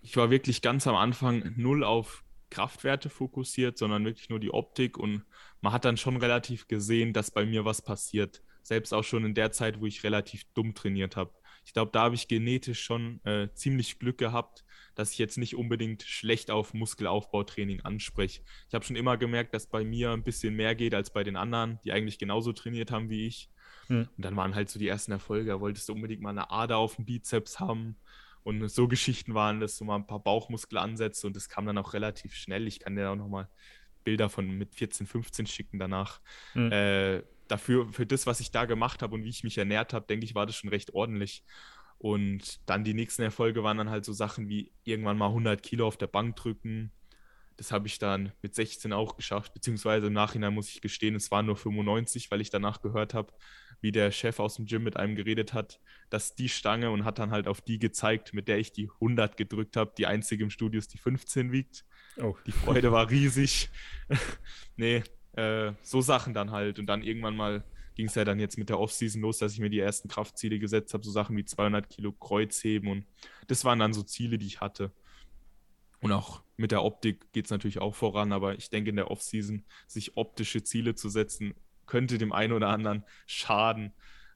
Ich 0.01 0.15
war 0.15 0.29
wirklich 0.31 0.61
ganz 0.61 0.87
am 0.87 0.95
Anfang 0.95 1.53
null 1.57 1.83
auf 1.83 2.23
Kraftwerte 2.49 3.09
fokussiert, 3.09 3.77
sondern 3.77 4.05
wirklich 4.05 4.29
nur 4.29 4.39
die 4.39 4.53
Optik 4.53 4.97
und 4.97 5.25
man 5.59 5.73
hat 5.73 5.83
dann 5.83 5.97
schon 5.97 6.15
relativ 6.15 6.69
gesehen, 6.69 7.11
dass 7.11 7.31
bei 7.31 7.45
mir 7.45 7.65
was 7.65 7.81
passiert. 7.81 8.41
Selbst 8.63 8.93
auch 8.93 9.03
schon 9.03 9.25
in 9.25 9.33
der 9.33 9.51
Zeit, 9.51 9.81
wo 9.81 9.85
ich 9.85 10.05
relativ 10.05 10.45
dumm 10.53 10.73
trainiert 10.73 11.17
habe. 11.17 11.33
Ich 11.65 11.73
glaube, 11.73 11.91
da 11.91 12.03
habe 12.03 12.15
ich 12.15 12.29
genetisch 12.29 12.81
schon 12.81 13.19
äh, 13.25 13.49
ziemlich 13.53 13.99
Glück 13.99 14.17
gehabt, 14.17 14.63
dass 14.95 15.11
ich 15.11 15.17
jetzt 15.17 15.37
nicht 15.37 15.55
unbedingt 15.55 16.03
schlecht 16.03 16.49
auf 16.49 16.73
Muskelaufbautraining 16.73 17.81
anspreche. 17.81 18.41
Ich 18.67 18.73
habe 18.73 18.85
schon 18.85 18.95
immer 18.95 19.17
gemerkt, 19.17 19.53
dass 19.53 19.67
bei 19.67 19.83
mir 19.83 20.11
ein 20.11 20.23
bisschen 20.23 20.55
mehr 20.55 20.75
geht 20.75 20.95
als 20.95 21.11
bei 21.11 21.23
den 21.23 21.35
anderen, 21.35 21.79
die 21.83 21.91
eigentlich 21.91 22.17
genauso 22.17 22.53
trainiert 22.53 22.91
haben 22.91 23.09
wie 23.09 23.27
ich. 23.27 23.49
Hm. 23.87 24.07
Und 24.15 24.25
dann 24.25 24.35
waren 24.35 24.55
halt 24.55 24.69
so 24.69 24.79
die 24.79 24.87
ersten 24.87 25.11
Erfolge. 25.11 25.51
Da 25.51 25.59
wolltest 25.59 25.89
du 25.89 25.93
unbedingt 25.93 26.21
mal 26.21 26.31
eine 26.31 26.49
Ader 26.49 26.77
auf 26.77 26.95
dem 26.95 27.05
Bizeps 27.05 27.59
haben. 27.59 27.97
Und 28.43 28.67
so 28.69 28.87
Geschichten 28.87 29.33
waren 29.33 29.59
das, 29.59 29.77
so 29.77 29.85
mal 29.85 29.95
ein 29.95 30.07
paar 30.07 30.19
Bauchmuskelansätze 30.19 31.25
und 31.25 31.35
das 31.35 31.49
kam 31.49 31.65
dann 31.65 31.79
auch 31.79 31.93
relativ 31.93 32.35
schnell. 32.35 32.67
Ich 32.67 32.79
kann 32.79 32.95
dir 32.95 33.09
auch 33.09 33.15
nochmal 33.15 33.49
Bilder 34.03 34.29
von 34.29 34.47
mit 34.47 34.75
14, 34.75 35.07
15 35.07 35.47
schicken 35.47 35.79
danach. 35.79 36.21
Hm. 36.53 36.71
Äh, 36.71 37.23
dafür, 37.47 37.91
für 37.91 38.05
das, 38.05 38.27
was 38.27 38.39
ich 38.39 38.51
da 38.51 38.65
gemacht 38.65 39.01
habe 39.01 39.15
und 39.15 39.23
wie 39.23 39.29
ich 39.29 39.43
mich 39.43 39.57
ernährt 39.57 39.93
habe, 39.93 40.05
denke 40.07 40.25
ich, 40.25 40.35
war 40.35 40.45
das 40.45 40.55
schon 40.55 40.69
recht 40.69 40.93
ordentlich. 40.93 41.43
Und 42.05 42.59
dann 42.69 42.83
die 42.83 42.93
nächsten 42.93 43.23
Erfolge 43.23 43.63
waren 43.63 43.79
dann 43.79 43.89
halt 43.89 44.05
so 44.05 44.13
Sachen 44.13 44.47
wie 44.47 44.71
irgendwann 44.83 45.17
mal 45.17 45.29
100 45.29 45.63
Kilo 45.63 45.87
auf 45.87 45.97
der 45.97 46.05
Bank 46.05 46.35
drücken. 46.35 46.91
Das 47.57 47.71
habe 47.71 47.87
ich 47.87 47.97
dann 47.97 48.31
mit 48.43 48.53
16 48.53 48.93
auch 48.93 49.17
geschafft, 49.17 49.55
beziehungsweise 49.55 50.05
im 50.05 50.13
Nachhinein 50.13 50.53
muss 50.53 50.69
ich 50.69 50.81
gestehen, 50.81 51.15
es 51.15 51.31
waren 51.31 51.47
nur 51.47 51.55
95, 51.55 52.29
weil 52.29 52.41
ich 52.41 52.51
danach 52.51 52.83
gehört 52.83 53.15
habe, 53.15 53.33
wie 53.81 53.91
der 53.91 54.11
Chef 54.11 54.39
aus 54.39 54.57
dem 54.57 54.67
Gym 54.67 54.83
mit 54.83 54.97
einem 54.97 55.15
geredet 55.15 55.55
hat, 55.55 55.79
dass 56.11 56.35
die 56.35 56.47
Stange 56.47 56.91
und 56.91 57.05
hat 57.05 57.17
dann 57.17 57.31
halt 57.31 57.47
auf 57.47 57.59
die 57.59 57.79
gezeigt, 57.79 58.35
mit 58.35 58.47
der 58.47 58.59
ich 58.59 58.71
die 58.71 58.91
100 59.01 59.35
gedrückt 59.35 59.75
habe, 59.75 59.91
die 59.97 60.05
einzige 60.05 60.43
im 60.43 60.51
Studio 60.51 60.77
ist, 60.77 60.93
die 60.93 60.99
15 60.99 61.51
wiegt. 61.51 61.85
Oh. 62.17 62.35
Die 62.45 62.51
Freude 62.51 62.91
war 62.91 63.09
riesig. 63.09 63.71
nee, 64.75 65.01
äh, 65.33 65.71
so 65.81 66.01
Sachen 66.01 66.35
dann 66.35 66.51
halt. 66.51 66.77
Und 66.77 66.85
dann 66.85 67.01
irgendwann 67.01 67.35
mal 67.35 67.63
ging 67.95 68.07
es 68.07 68.15
ja 68.15 68.25
dann 68.25 68.39
jetzt 68.39 68.57
mit 68.57 68.69
der 68.69 68.79
Offseason 68.79 69.21
los, 69.21 69.39
dass 69.39 69.53
ich 69.53 69.59
mir 69.59 69.69
die 69.69 69.79
ersten 69.79 70.07
Kraftziele 70.07 70.59
gesetzt 70.59 70.93
habe, 70.93 71.03
so 71.03 71.11
Sachen 71.11 71.35
wie 71.37 71.45
200 71.45 71.89
Kilo 71.89 72.11
Kreuzheben 72.11 72.89
und 72.89 73.05
das 73.47 73.65
waren 73.65 73.79
dann 73.79 73.93
so 73.93 74.03
Ziele, 74.03 74.37
die 74.37 74.47
ich 74.47 74.61
hatte. 74.61 74.91
Und 76.01 76.11
auch 76.11 76.43
mit 76.57 76.71
der 76.71 76.83
Optik 76.83 77.31
geht 77.31 77.45
es 77.45 77.51
natürlich 77.51 77.79
auch 77.79 77.95
voran, 77.95 78.31
aber 78.31 78.55
ich 78.55 78.69
denke 78.69 78.89
in 78.89 78.95
der 78.95 79.09
Offseason 79.09 79.65
sich 79.87 80.17
optische 80.17 80.61
Ziele 80.63 80.95
zu 80.95 81.09
setzen, 81.09 81.55
könnte 81.87 82.17
dem 82.17 82.31
einen 82.31 82.53
oder 82.53 82.69
anderen 82.69 83.03
schaden 83.25 83.93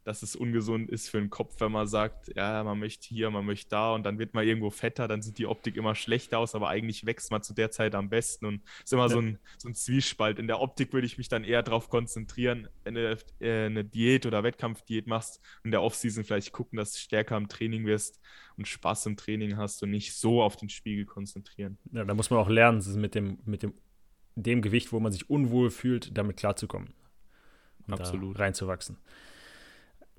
dass 0.10 0.24
es 0.24 0.36
ungesund 0.36 0.90
ist 0.90 1.08
für 1.08 1.20
den 1.20 1.30
Kopf, 1.30 1.60
wenn 1.60 1.72
man 1.72 1.88
sagt, 1.88 2.36
ja, 2.36 2.64
man 2.64 2.80
möchte 2.80 3.08
hier, 3.08 3.30
man 3.30 3.46
möchte 3.46 3.70
da 3.70 3.94
und 3.94 4.04
dann 4.08 4.18
wird 4.18 4.34
man 4.34 4.44
irgendwo 4.44 4.72
fetter, 4.72 5.08
dann 5.08 5.22
sieht 5.22 5.38
die 5.38 5.46
Optik 5.46 5.78
immer 5.78 5.94
schlechter 5.94 6.40
aus, 6.40 6.56
aber 6.56 6.68
eigentlich 6.68 7.06
wächst 7.06 7.30
man 7.30 7.44
zu 7.44 7.54
der 7.54 7.70
Zeit 7.70 7.94
am 7.94 8.10
besten 8.10 8.48
und 8.48 8.64
es 8.80 8.86
ist 8.86 8.94
immer 8.94 9.04
ja. 9.04 9.10
so, 9.10 9.22
ein, 9.22 9.38
so 9.60 9.70
ein 9.70 9.76
Zwiespalt. 9.76 10.40
In 10.40 10.48
der 10.48 10.62
Optik 10.62 10.94
würde 10.94 11.06
ich 11.06 11.20
mich 11.20 11.30
dann 11.30 11.44
eher 11.44 11.62
darauf 11.62 11.90
konzentrieren, 11.90 12.68
wenn 12.84 12.96
du 12.96 13.18
äh, 13.40 13.66
eine 13.68 13.86
Diät 13.86 14.26
oder 14.26 14.42
Wettkampfdiät 14.42 15.06
machst 15.06 15.42
und 15.58 15.66
in 15.66 15.72
der 15.72 15.84
Offseason 15.84 16.24
vielleicht 16.24 16.54
gucken, 16.54 16.78
dass 16.78 16.94
du 16.94 16.98
stärker 16.98 17.38
im 17.38 17.48
Training 17.48 17.86
wirst 17.86 18.20
und 18.58 18.68
Spaß 18.68 19.06
im 19.06 19.16
Training 19.16 19.58
hast 19.58 19.84
und 19.84 19.92
nicht 19.92 20.16
so 20.16 20.42
auf 20.42 20.56
den 20.56 20.70
Spiegel 20.70 21.06
konzentrieren. 21.06 21.78
Ja, 21.92 22.04
da 22.04 22.16
muss 22.16 22.32
man 22.32 22.40
auch 22.40 22.50
lernen, 22.50 22.84
mit 23.00 23.14
dem, 23.14 23.38
mit 23.46 23.62
dem, 23.62 23.76
dem 24.34 24.64
Gewicht, 24.64 24.92
wo 24.92 25.00
man 25.00 25.12
sich 25.12 25.30
unwohl 25.30 25.70
fühlt, 25.70 26.18
damit 26.18 26.38
klarzukommen. 26.38 26.96
Absolut. 27.92 28.40
reinzuwachsen. 28.40 28.98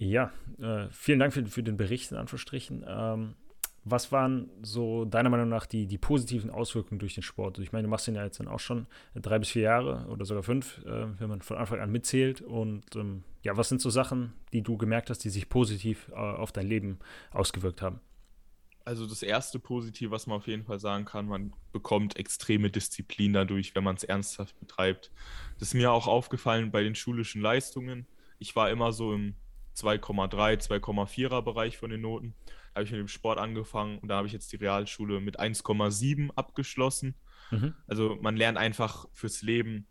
Ja, 0.01 0.33
äh, 0.59 0.89
vielen 0.93 1.19
Dank 1.19 1.35
für, 1.35 1.45
für 1.45 1.63
den 1.63 1.77
Bericht 1.77 2.11
in 2.11 2.17
Anführungsstrichen. 2.17 2.87
Ähm, 2.89 3.35
was 3.85 4.11
waren 4.13 4.49
so 4.63 5.05
deiner 5.05 5.29
Meinung 5.29 5.51
nach 5.51 5.67
die, 5.67 5.87
die 5.87 5.99
positiven 5.99 6.49
Auswirkungen 6.49 6.99
durch 6.99 7.13
den 7.15 7.23
Sport? 7.23 7.59
Ich 7.59 7.73
meine, 7.73 7.83
du 7.83 7.91
machst 7.91 8.07
den 8.07 8.15
ja 8.15 8.25
jetzt 8.25 8.41
dann 8.41 8.49
auch 8.49 8.61
schon 8.61 8.87
drei 9.15 9.39
bis 9.39 9.51
vier 9.51 9.63
Jahre 9.63 10.07
oder 10.09 10.25
sogar 10.25 10.43
fünf, 10.43 10.79
äh, 10.87 11.21
wenn 11.21 11.29
man 11.29 11.43
von 11.43 11.59
Anfang 11.59 11.81
an 11.81 11.93
mitzählt. 11.93 12.41
Und 12.41 12.97
ähm, 12.97 13.25
ja, 13.43 13.59
was 13.59 13.69
sind 13.69 13.83
so 13.83 13.91
Sachen, 13.91 14.33
die 14.55 14.63
du 14.63 14.79
gemerkt 14.79 15.11
hast, 15.11 15.19
die 15.19 15.29
sich 15.29 15.51
positiv 15.51 16.09
äh, 16.13 16.15
auf 16.15 16.51
dein 16.51 16.67
Leben 16.67 16.99
ausgewirkt 17.31 17.83
haben? 17.83 18.01
Also 18.87 19.07
das 19.07 19.23
erste 19.23 19.59
Positiv, 19.59 20.11
was 20.11 20.27
man 20.27 20.39
auf 20.39 20.47
jeden 20.47 20.65
Fall 20.65 20.81
sagen 20.81 21.05
kann, 21.05 21.27
man 21.27 21.53
bekommt 21.73 22.17
extreme 22.17 22.71
Disziplin 22.71 23.35
dadurch, 23.35 23.75
wenn 23.75 23.85
man 23.85 23.97
es 23.97 24.05
ernsthaft 24.05 24.59
betreibt. 24.61 25.11
Das 25.59 25.69
ist 25.69 25.75
mir 25.75 25.93
auch 25.93 26.07
aufgefallen 26.07 26.71
bei 26.71 26.83
den 26.83 26.95
schulischen 26.95 27.43
Leistungen. 27.43 28.07
Ich 28.39 28.57
war 28.57 28.71
immer 28.71 28.93
so 28.93 29.13
im 29.13 29.35
2,3, 29.85 30.69
2,4er 30.69 31.43
Bereich 31.43 31.79
von 31.79 31.91
den 31.91 32.01
Noten 32.03 32.35
habe 32.75 32.85
ich 32.85 32.91
mit 32.93 33.01
dem 33.01 33.09
Sport 33.09 33.39
angefangen 33.39 33.99
und 33.99 34.09
da 34.09 34.17
habe 34.17 34.27
ich 34.27 34.33
jetzt 34.33 34.53
die 34.53 34.57
Realschule 34.57 35.21
mit 35.21 35.41
1,7 35.41 36.31
abgeschlossen. 36.35 37.15
Mhm. 37.51 37.75
Also 37.87 38.17
man 38.21 38.37
lernt 38.37 38.59
einfach 38.59 39.07
fürs 39.13 39.43
Leben, 39.43 39.87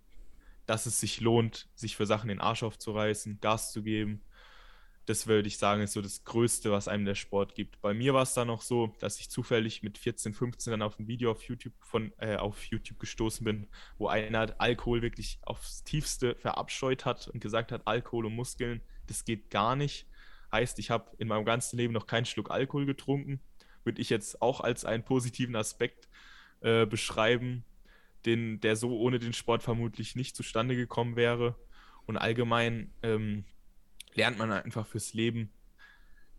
dass 0.65 0.86
es 0.86 1.00
sich 1.00 1.19
lohnt, 1.19 1.67
sich 1.75 1.96
für 1.96 2.05
Sachen 2.05 2.29
den 2.29 2.39
Arsch 2.39 2.63
aufzureißen, 2.63 3.39
Gas 3.41 3.72
zu 3.72 3.84
geben. 3.84 4.22
Das 5.09 5.25
würde 5.25 5.47
ich 5.47 5.57
sagen, 5.57 5.81
ist 5.81 5.93
so 5.93 6.03
das 6.03 6.23
Größte, 6.23 6.69
was 6.69 6.87
einem 6.87 7.03
der 7.03 7.15
Sport 7.15 7.55
gibt. 7.55 7.81
Bei 7.81 7.95
mir 7.95 8.13
war 8.13 8.21
es 8.21 8.35
dann 8.35 8.45
noch 8.45 8.61
so, 8.61 8.93
dass 8.99 9.19
ich 9.19 9.31
zufällig 9.31 9.81
mit 9.81 9.97
14, 9.97 10.35
15 10.35 10.69
dann 10.69 10.83
auf 10.83 10.99
ein 10.99 11.07
Video 11.07 11.31
auf 11.31 11.41
YouTube 11.41 11.73
von 11.79 12.13
äh, 12.19 12.35
auf 12.35 12.63
YouTube 12.65 12.99
gestoßen 12.99 13.43
bin, 13.43 13.65
wo 13.97 14.07
einer 14.07 14.53
Alkohol 14.59 15.01
wirklich 15.01 15.39
aufs 15.41 15.83
Tiefste 15.83 16.35
verabscheut 16.35 17.05
hat 17.05 17.27
und 17.27 17.39
gesagt 17.39 17.71
hat, 17.71 17.87
Alkohol 17.87 18.27
und 18.27 18.35
Muskeln, 18.35 18.81
das 19.07 19.25
geht 19.25 19.49
gar 19.49 19.75
nicht. 19.75 20.05
Heißt, 20.51 20.77
ich 20.77 20.91
habe 20.91 21.09
in 21.17 21.27
meinem 21.27 21.43
ganzen 21.43 21.77
Leben 21.77 21.95
noch 21.95 22.05
keinen 22.05 22.25
Schluck 22.25 22.51
Alkohol 22.51 22.85
getrunken. 22.85 23.39
Würde 23.83 24.03
ich 24.03 24.11
jetzt 24.11 24.43
auch 24.43 24.61
als 24.61 24.85
einen 24.85 25.03
positiven 25.03 25.55
Aspekt 25.55 26.07
äh, 26.61 26.85
beschreiben, 26.85 27.65
den, 28.27 28.59
der 28.61 28.75
so 28.75 28.95
ohne 28.99 29.17
den 29.17 29.33
Sport 29.33 29.63
vermutlich 29.63 30.15
nicht 30.15 30.35
zustande 30.35 30.75
gekommen 30.75 31.15
wäre. 31.15 31.55
Und 32.05 32.15
allgemein 32.15 32.93
ähm, 33.01 33.45
lernt 34.19 34.38
man 34.38 34.51
einfach 34.51 34.85
fürs 34.85 35.13
Leben, 35.13 35.49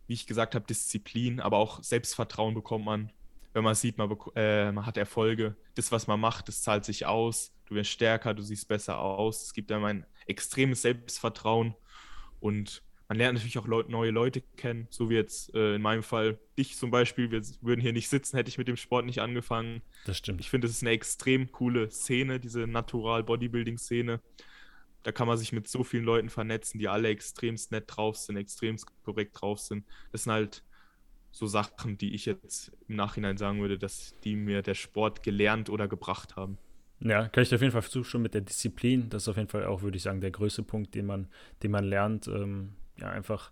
wie 0.07 0.13
ich 0.13 0.27
gesagt 0.27 0.53
habe, 0.53 0.65
Disziplin, 0.65 1.39
aber 1.39 1.57
auch 1.57 1.83
Selbstvertrauen 1.83 2.53
bekommt 2.53 2.85
man, 2.85 3.11
wenn 3.53 3.63
man 3.63 3.75
sieht, 3.75 3.97
man, 3.97 4.15
äh, 4.35 4.71
man 4.71 4.85
hat 4.85 4.97
Erfolge. 4.97 5.55
Das, 5.75 5.91
was 5.91 6.05
man 6.05 6.19
macht, 6.19 6.47
das 6.47 6.61
zahlt 6.61 6.85
sich 6.85 7.05
aus. 7.05 7.53
Du 7.65 7.75
wirst 7.75 7.89
stärker, 7.89 8.33
du 8.33 8.43
siehst 8.43 8.67
besser 8.67 8.99
aus. 8.99 9.43
Es 9.45 9.53
gibt 9.53 9.71
einem 9.71 9.85
ein 9.85 10.05
extremes 10.27 10.83
Selbstvertrauen 10.83 11.73
und 12.39 12.83
man 13.07 13.17
lernt 13.17 13.33
natürlich 13.33 13.57
auch 13.57 13.67
Leute, 13.67 13.91
neue 13.91 14.11
Leute 14.11 14.41
kennen, 14.57 14.87
so 14.89 15.09
wie 15.09 15.15
jetzt 15.15 15.53
äh, 15.55 15.75
in 15.75 15.81
meinem 15.81 16.03
Fall 16.03 16.39
ich 16.55 16.77
zum 16.77 16.91
Beispiel. 16.91 17.31
Wir 17.31 17.41
würden 17.61 17.81
hier 17.81 17.93
nicht 17.93 18.09
sitzen, 18.09 18.37
hätte 18.37 18.49
ich 18.49 18.57
mit 18.57 18.67
dem 18.67 18.77
Sport 18.77 19.05
nicht 19.05 19.21
angefangen. 19.21 19.81
Das 20.05 20.17
stimmt. 20.17 20.39
Ich 20.39 20.49
finde, 20.49 20.67
es 20.67 20.73
ist 20.73 20.83
eine 20.83 20.91
extrem 20.91 21.51
coole 21.51 21.89
Szene, 21.89 22.39
diese 22.39 22.67
Natural 22.67 23.23
Bodybuilding 23.23 23.77
Szene. 23.77 24.21
Da 25.03 25.11
kann 25.11 25.27
man 25.27 25.37
sich 25.37 25.51
mit 25.51 25.67
so 25.67 25.83
vielen 25.83 26.03
Leuten 26.03 26.29
vernetzen, 26.29 26.79
die 26.79 26.87
alle 26.87 27.09
extremst 27.09 27.71
nett 27.71 27.85
drauf 27.87 28.17
sind, 28.17 28.37
extremst 28.37 28.85
korrekt 29.03 29.41
drauf 29.41 29.59
sind. 29.59 29.85
Das 30.11 30.23
sind 30.23 30.33
halt 30.33 30.63
so 31.31 31.47
Sachen, 31.47 31.97
die 31.97 32.13
ich 32.13 32.25
jetzt 32.25 32.71
im 32.87 32.97
Nachhinein 32.97 33.37
sagen 33.37 33.61
würde, 33.61 33.77
dass 33.77 34.13
die 34.23 34.35
mir 34.35 34.61
der 34.61 34.75
Sport 34.75 35.23
gelernt 35.23 35.69
oder 35.69 35.87
gebracht 35.87 36.35
haben. 36.35 36.57
Ja, 36.99 37.27
kann 37.29 37.43
ich 37.43 37.53
auf 37.55 37.61
jeden 37.61 37.71
Fall 37.71 37.83
zustimmen 37.83 38.23
mit 38.23 38.33
der 38.33 38.41
Disziplin. 38.41 39.09
Das 39.09 39.23
ist 39.23 39.27
auf 39.29 39.37
jeden 39.37 39.49
Fall 39.49 39.65
auch, 39.65 39.81
würde 39.81 39.97
ich 39.97 40.03
sagen, 40.03 40.21
der 40.21 40.31
größte 40.31 40.61
Punkt, 40.61 40.93
den 40.93 41.07
man, 41.07 41.27
den 41.63 41.71
man 41.71 41.85
lernt. 41.85 42.27
Ähm, 42.27 42.73
ja, 42.99 43.09
einfach 43.09 43.51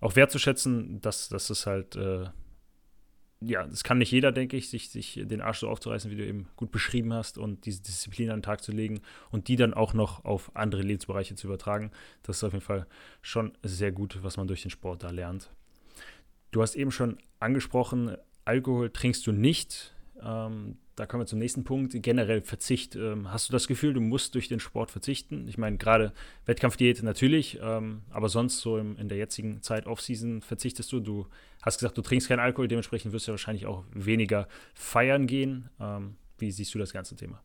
auch 0.00 0.14
wertzuschätzen, 0.16 1.00
dass, 1.00 1.28
dass 1.28 1.48
es 1.48 1.66
halt, 1.66 1.96
äh, 1.96 2.26
ja, 3.44 3.66
das 3.66 3.84
kann 3.84 3.98
nicht 3.98 4.10
jeder, 4.10 4.32
denke 4.32 4.56
ich, 4.56 4.68
sich, 4.68 4.90
sich 4.90 5.20
den 5.24 5.40
Arsch 5.40 5.58
so 5.58 5.68
aufzureißen, 5.68 6.10
wie 6.10 6.16
du 6.16 6.26
eben 6.26 6.48
gut 6.56 6.70
beschrieben 6.70 7.12
hast 7.12 7.38
und 7.38 7.66
diese 7.66 7.82
Disziplin 7.82 8.30
an 8.30 8.38
den 8.38 8.42
Tag 8.42 8.62
zu 8.62 8.72
legen 8.72 9.00
und 9.30 9.48
die 9.48 9.56
dann 9.56 9.74
auch 9.74 9.94
noch 9.94 10.24
auf 10.24 10.54
andere 10.54 10.82
Lebensbereiche 10.82 11.34
zu 11.34 11.46
übertragen. 11.46 11.90
Das 12.22 12.36
ist 12.36 12.44
auf 12.44 12.52
jeden 12.52 12.64
Fall 12.64 12.86
schon 13.20 13.52
sehr 13.62 13.92
gut, 13.92 14.18
was 14.22 14.36
man 14.36 14.46
durch 14.46 14.62
den 14.62 14.70
Sport 14.70 15.02
da 15.02 15.10
lernt. 15.10 15.50
Du 16.50 16.62
hast 16.62 16.74
eben 16.74 16.90
schon 16.90 17.18
angesprochen, 17.40 18.16
Alkohol 18.44 18.90
trinkst 18.90 19.26
du 19.26 19.32
nicht. 19.32 19.94
Ähm, 20.20 20.76
da 20.96 21.06
kommen 21.06 21.22
wir 21.22 21.26
zum 21.26 21.38
nächsten 21.38 21.64
Punkt. 21.64 21.94
Generell 21.94 22.42
Verzicht. 22.42 22.96
Ähm, 22.96 23.32
hast 23.32 23.48
du 23.48 23.52
das 23.52 23.66
Gefühl, 23.66 23.94
du 23.94 24.00
musst 24.00 24.34
durch 24.34 24.48
den 24.48 24.60
Sport 24.60 24.90
verzichten? 24.90 25.48
Ich 25.48 25.56
meine, 25.56 25.78
gerade 25.78 26.12
Wettkampfdiät 26.44 27.02
natürlich, 27.02 27.58
ähm, 27.62 28.02
aber 28.10 28.28
sonst 28.28 28.60
so 28.60 28.76
im, 28.78 28.96
in 28.98 29.08
der 29.08 29.18
jetzigen 29.18 29.62
Zeit 29.62 29.86
Offseason 29.86 30.42
verzichtest 30.42 30.92
du. 30.92 31.00
Du 31.00 31.26
hast 31.62 31.78
gesagt, 31.78 31.96
du 31.96 32.02
trinkst 32.02 32.28
keinen 32.28 32.40
Alkohol, 32.40 32.68
dementsprechend 32.68 33.12
wirst 33.12 33.26
du 33.26 33.30
ja 33.30 33.34
wahrscheinlich 33.34 33.66
auch 33.66 33.84
weniger 33.92 34.48
feiern 34.74 35.26
gehen. 35.26 35.70
Ähm, 35.80 36.16
wie 36.38 36.50
siehst 36.50 36.74
du 36.74 36.78
das 36.78 36.92
ganze 36.92 37.16
Thema? 37.16 37.42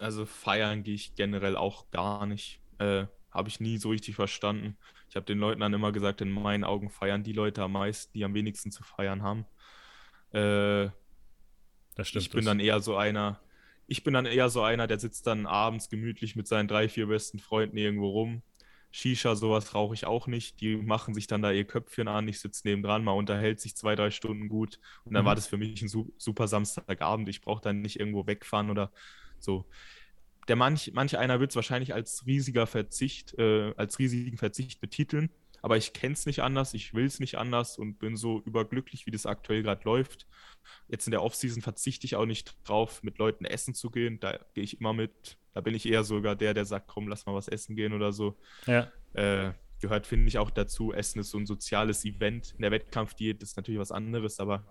Also 0.00 0.26
feiern 0.26 0.82
gehe 0.82 0.94
ich 0.94 1.14
generell 1.14 1.56
auch 1.56 1.90
gar 1.90 2.26
nicht. 2.26 2.60
Äh, 2.78 3.06
habe 3.30 3.48
ich 3.48 3.60
nie 3.60 3.78
so 3.78 3.90
richtig 3.90 4.16
verstanden. 4.16 4.76
Ich 5.08 5.16
habe 5.16 5.26
den 5.26 5.38
Leuten 5.38 5.60
dann 5.60 5.74
immer 5.74 5.92
gesagt, 5.92 6.20
in 6.20 6.30
meinen 6.30 6.64
Augen 6.64 6.90
feiern 6.90 7.22
die 7.22 7.32
Leute 7.32 7.62
am 7.62 7.72
meisten, 7.72 8.12
die 8.14 8.24
am 8.24 8.34
wenigsten 8.34 8.70
zu 8.70 8.82
feiern 8.82 9.22
haben. 9.22 9.46
Äh, 10.32 10.90
das 11.98 12.08
stimmt. 12.08 12.24
Ich 12.24 12.30
bin 12.30 12.44
das. 12.44 12.46
dann 12.46 12.60
eher 12.60 12.80
so 12.80 12.96
einer, 12.96 13.40
ich 13.88 14.04
bin 14.04 14.14
dann 14.14 14.24
eher 14.24 14.48
so 14.48 14.62
einer, 14.62 14.86
der 14.86 15.00
sitzt 15.00 15.26
dann 15.26 15.46
abends 15.46 15.88
gemütlich 15.88 16.36
mit 16.36 16.46
seinen 16.46 16.68
drei, 16.68 16.88
vier 16.88 17.08
besten 17.08 17.40
Freunden 17.40 17.76
irgendwo 17.76 18.08
rum. 18.08 18.42
Shisha, 18.90 19.34
sowas 19.34 19.74
rauche 19.74 19.94
ich 19.94 20.06
auch 20.06 20.28
nicht. 20.28 20.60
Die 20.60 20.76
machen 20.76 21.12
sich 21.12 21.26
dann 21.26 21.42
da 21.42 21.50
ihr 21.50 21.64
Köpfchen 21.64 22.08
an, 22.08 22.28
ich 22.28 22.40
sitze 22.40 22.66
nebendran, 22.66 23.04
man 23.04 23.16
unterhält 23.16 23.60
sich 23.60 23.76
zwei, 23.76 23.96
drei 23.96 24.10
Stunden 24.10 24.48
gut. 24.48 24.78
Und 25.04 25.14
dann 25.14 25.24
mhm. 25.24 25.26
war 25.26 25.34
das 25.34 25.48
für 25.48 25.58
mich 25.58 25.82
ein 25.82 25.88
super 26.16 26.48
Samstagabend. 26.48 27.28
Ich 27.28 27.40
brauche 27.40 27.60
dann 27.60 27.82
nicht 27.82 27.98
irgendwo 27.98 28.26
wegfahren 28.26 28.70
oder 28.70 28.92
so. 29.40 29.66
Der 30.46 30.56
manch, 30.56 30.92
manch 30.94 31.18
einer 31.18 31.40
wird 31.40 31.50
es 31.50 31.56
wahrscheinlich 31.56 31.92
als 31.92 32.24
riesiger 32.26 32.66
Verzicht, 32.66 33.36
äh, 33.38 33.74
als 33.76 33.98
riesigen 33.98 34.38
Verzicht 34.38 34.80
betiteln. 34.80 35.30
Aber 35.62 35.76
ich 35.76 35.92
kenne 35.92 36.14
es 36.14 36.26
nicht 36.26 36.42
anders, 36.42 36.74
ich 36.74 36.94
will 36.94 37.06
es 37.06 37.20
nicht 37.20 37.36
anders 37.36 37.78
und 37.78 37.98
bin 37.98 38.16
so 38.16 38.40
überglücklich, 38.44 39.06
wie 39.06 39.10
das 39.10 39.26
aktuell 39.26 39.62
gerade 39.62 39.84
läuft. 39.84 40.26
Jetzt 40.88 41.06
in 41.06 41.10
der 41.10 41.22
Offseason 41.22 41.62
verzichte 41.62 42.06
ich 42.06 42.16
auch 42.16 42.26
nicht 42.26 42.56
drauf, 42.64 43.02
mit 43.02 43.18
Leuten 43.18 43.44
essen 43.44 43.74
zu 43.74 43.90
gehen. 43.90 44.20
Da 44.20 44.38
gehe 44.54 44.64
ich 44.64 44.80
immer 44.80 44.92
mit. 44.92 45.38
Da 45.54 45.60
bin 45.60 45.74
ich 45.74 45.86
eher 45.86 46.04
sogar 46.04 46.36
der, 46.36 46.54
der 46.54 46.64
sagt, 46.64 46.88
komm, 46.88 47.08
lass 47.08 47.26
mal 47.26 47.34
was 47.34 47.48
essen 47.48 47.76
gehen 47.76 47.92
oder 47.92 48.12
so. 48.12 48.38
Ja. 48.66 48.92
Äh, 49.14 49.52
gehört, 49.80 50.06
finde 50.06 50.28
ich, 50.28 50.38
auch 50.38 50.50
dazu. 50.50 50.92
Essen 50.92 51.20
ist 51.20 51.30
so 51.30 51.38
ein 51.38 51.46
soziales 51.46 52.04
Event. 52.04 52.54
In 52.54 52.62
der 52.62 52.70
Wettkampfdiät 52.70 53.42
ist 53.42 53.56
natürlich 53.56 53.80
was 53.80 53.92
anderes, 53.92 54.40
aber 54.40 54.64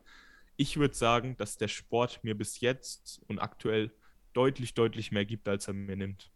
ich 0.56 0.78
würde 0.78 0.96
sagen, 0.96 1.38
dass 1.38 1.58
der 1.58 1.68
Sport 1.68 2.24
mir 2.24 2.36
bis 2.36 2.60
jetzt 2.62 3.22
und 3.28 3.40
aktuell 3.40 3.92
deutlich, 4.34 4.74
deutlich 4.74 5.12
mehr 5.12 5.26
gibt, 5.26 5.48
als 5.48 5.68
er 5.68 5.74
mir 5.74 5.96
nimmt. 5.96 6.32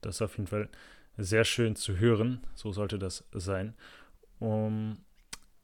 Das 0.00 0.16
ist 0.16 0.22
auf 0.22 0.36
jeden 0.36 0.48
Fall 0.48 0.68
sehr 1.16 1.44
schön 1.44 1.76
zu 1.76 1.98
hören. 1.98 2.40
So 2.54 2.72
sollte 2.72 2.98
das 2.98 3.24
sein. 3.32 3.74
Um, 4.38 4.98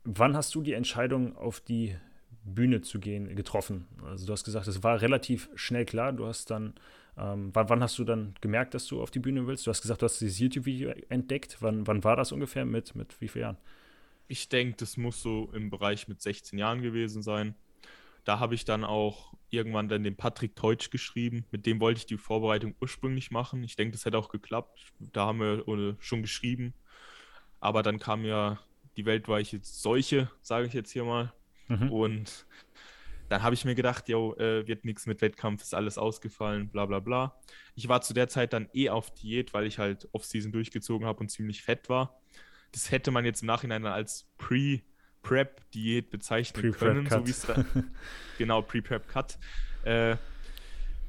wann 0.04 0.36
hast 0.36 0.54
du 0.54 0.62
die 0.62 0.72
Entscheidung, 0.72 1.36
auf 1.36 1.60
die 1.60 1.96
Bühne 2.44 2.80
zu 2.80 2.98
gehen, 2.98 3.34
getroffen? 3.36 3.86
Also 4.04 4.26
du 4.26 4.32
hast 4.32 4.44
gesagt, 4.44 4.66
es 4.66 4.82
war 4.82 5.00
relativ 5.00 5.50
schnell 5.54 5.84
klar. 5.84 6.12
Du 6.12 6.26
hast 6.26 6.50
dann, 6.50 6.74
ähm, 7.16 7.50
wann, 7.52 7.68
wann, 7.68 7.82
hast 7.82 7.98
du 7.98 8.04
dann 8.04 8.34
gemerkt, 8.40 8.74
dass 8.74 8.86
du 8.86 9.02
auf 9.02 9.10
die 9.10 9.20
Bühne 9.20 9.46
willst? 9.46 9.66
Du 9.66 9.70
hast 9.70 9.82
gesagt, 9.82 10.02
du 10.02 10.06
hast 10.06 10.20
dieses 10.20 10.38
YouTube-Video 10.38 10.90
entdeckt. 11.08 11.58
Wann, 11.60 11.86
wann 11.86 12.02
war 12.04 12.16
das 12.16 12.32
ungefähr? 12.32 12.64
Mit, 12.64 12.94
mit 12.94 13.20
wie 13.20 13.28
vielen 13.28 13.42
Jahren? 13.42 13.58
Ich 14.28 14.48
denke, 14.48 14.76
das 14.78 14.96
muss 14.96 15.20
so 15.20 15.50
im 15.52 15.68
Bereich 15.68 16.08
mit 16.08 16.22
16 16.22 16.58
Jahren 16.58 16.80
gewesen 16.80 17.22
sein. 17.22 17.54
Da 18.24 18.38
habe 18.38 18.54
ich 18.54 18.64
dann 18.64 18.84
auch 18.84 19.34
irgendwann 19.52 19.88
dann 19.88 20.02
den 20.02 20.16
Patrick 20.16 20.56
Teutsch 20.56 20.90
geschrieben. 20.90 21.44
Mit 21.50 21.66
dem 21.66 21.80
wollte 21.80 21.98
ich 21.98 22.06
die 22.06 22.18
Vorbereitung 22.18 22.74
ursprünglich 22.80 23.30
machen. 23.30 23.62
Ich 23.64 23.76
denke, 23.76 23.92
das 23.92 24.04
hätte 24.04 24.18
auch 24.18 24.28
geklappt. 24.28 24.92
Da 24.98 25.26
haben 25.26 25.40
wir 25.40 25.96
schon 26.00 26.22
geschrieben. 26.22 26.74
Aber 27.60 27.82
dann 27.82 27.98
kam 27.98 28.24
ja 28.24 28.58
die 28.96 29.04
weltweite 29.06 29.60
Seuche, 29.62 30.30
sage 30.40 30.66
ich 30.66 30.72
jetzt 30.72 30.90
hier 30.90 31.04
mal. 31.04 31.32
Mhm. 31.68 31.90
Und 31.90 32.46
dann 33.28 33.42
habe 33.42 33.54
ich 33.54 33.64
mir 33.64 33.74
gedacht, 33.74 34.08
jo, 34.08 34.34
äh, 34.34 34.66
wird 34.66 34.84
nichts 34.84 35.06
mit 35.06 35.22
Wettkampf, 35.22 35.62
ist 35.62 35.74
alles 35.74 35.96
ausgefallen, 35.96 36.68
bla 36.68 36.84
bla 36.84 37.00
bla. 37.00 37.40
Ich 37.74 37.88
war 37.88 38.02
zu 38.02 38.12
der 38.12 38.28
Zeit 38.28 38.52
dann 38.52 38.68
eh 38.74 38.90
auf 38.90 39.14
Diät, 39.14 39.54
weil 39.54 39.66
ich 39.66 39.78
halt 39.78 40.08
Off-Season 40.12 40.52
durchgezogen 40.52 41.06
habe 41.06 41.20
und 41.20 41.30
ziemlich 41.30 41.62
fett 41.62 41.88
war. 41.88 42.20
Das 42.72 42.90
hätte 42.90 43.10
man 43.10 43.24
jetzt 43.24 43.42
im 43.42 43.46
Nachhinein 43.46 43.86
als 43.86 44.28
Pre- 44.36 44.80
Prep-Diät 45.22 46.10
bezeichnen 46.10 46.72
können, 46.72 47.08
so 47.08 47.26
wie 47.26 47.30
es 47.30 47.42
dann, 47.42 47.64
genau, 48.38 48.62
Pre-Prep-Cut, 48.62 49.38
äh, 49.84 50.16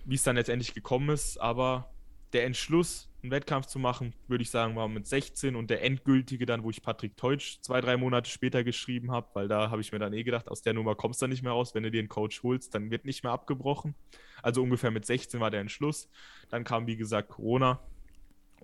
wie 0.05 0.15
es 0.15 0.23
dann 0.23 0.35
letztendlich 0.35 0.73
gekommen 0.73 1.09
ist. 1.09 1.37
Aber 1.37 1.89
der 2.33 2.45
Entschluss, 2.45 3.09
einen 3.21 3.31
Wettkampf 3.31 3.67
zu 3.67 3.79
machen, 3.79 4.13
würde 4.27 4.41
ich 4.41 4.49
sagen, 4.49 4.75
war 4.75 4.87
mit 4.87 5.07
16 5.07 5.55
und 5.55 5.69
der 5.69 5.81
endgültige 5.83 6.45
dann, 6.45 6.63
wo 6.63 6.69
ich 6.69 6.81
Patrick 6.81 7.15
Teutsch 7.15 7.59
zwei, 7.61 7.79
drei 7.79 7.95
Monate 7.95 8.29
später 8.29 8.63
geschrieben 8.63 9.11
habe, 9.11 9.27
weil 9.33 9.47
da 9.47 9.69
habe 9.69 9.81
ich 9.81 9.91
mir 9.91 9.99
dann 9.99 10.13
eh 10.13 10.23
gedacht, 10.23 10.49
aus 10.49 10.61
der 10.61 10.73
Nummer 10.73 10.95
kommst 10.95 11.21
du 11.21 11.27
nicht 11.27 11.41
mehr 11.41 11.53
raus, 11.53 11.73
wenn 11.73 11.83
du 11.83 11.91
dir 11.91 11.99
einen 11.99 12.09
Coach 12.09 12.43
holst, 12.43 12.75
dann 12.75 12.91
wird 12.91 13.05
nicht 13.05 13.23
mehr 13.23 13.31
abgebrochen. 13.31 13.95
Also 14.41 14.61
ungefähr 14.61 14.91
mit 14.91 15.05
16 15.05 15.39
war 15.39 15.51
der 15.51 15.61
Entschluss. 15.61 16.09
Dann 16.49 16.65
kam, 16.65 16.85
wie 16.85 16.97
gesagt, 16.97 17.29
Corona 17.29 17.79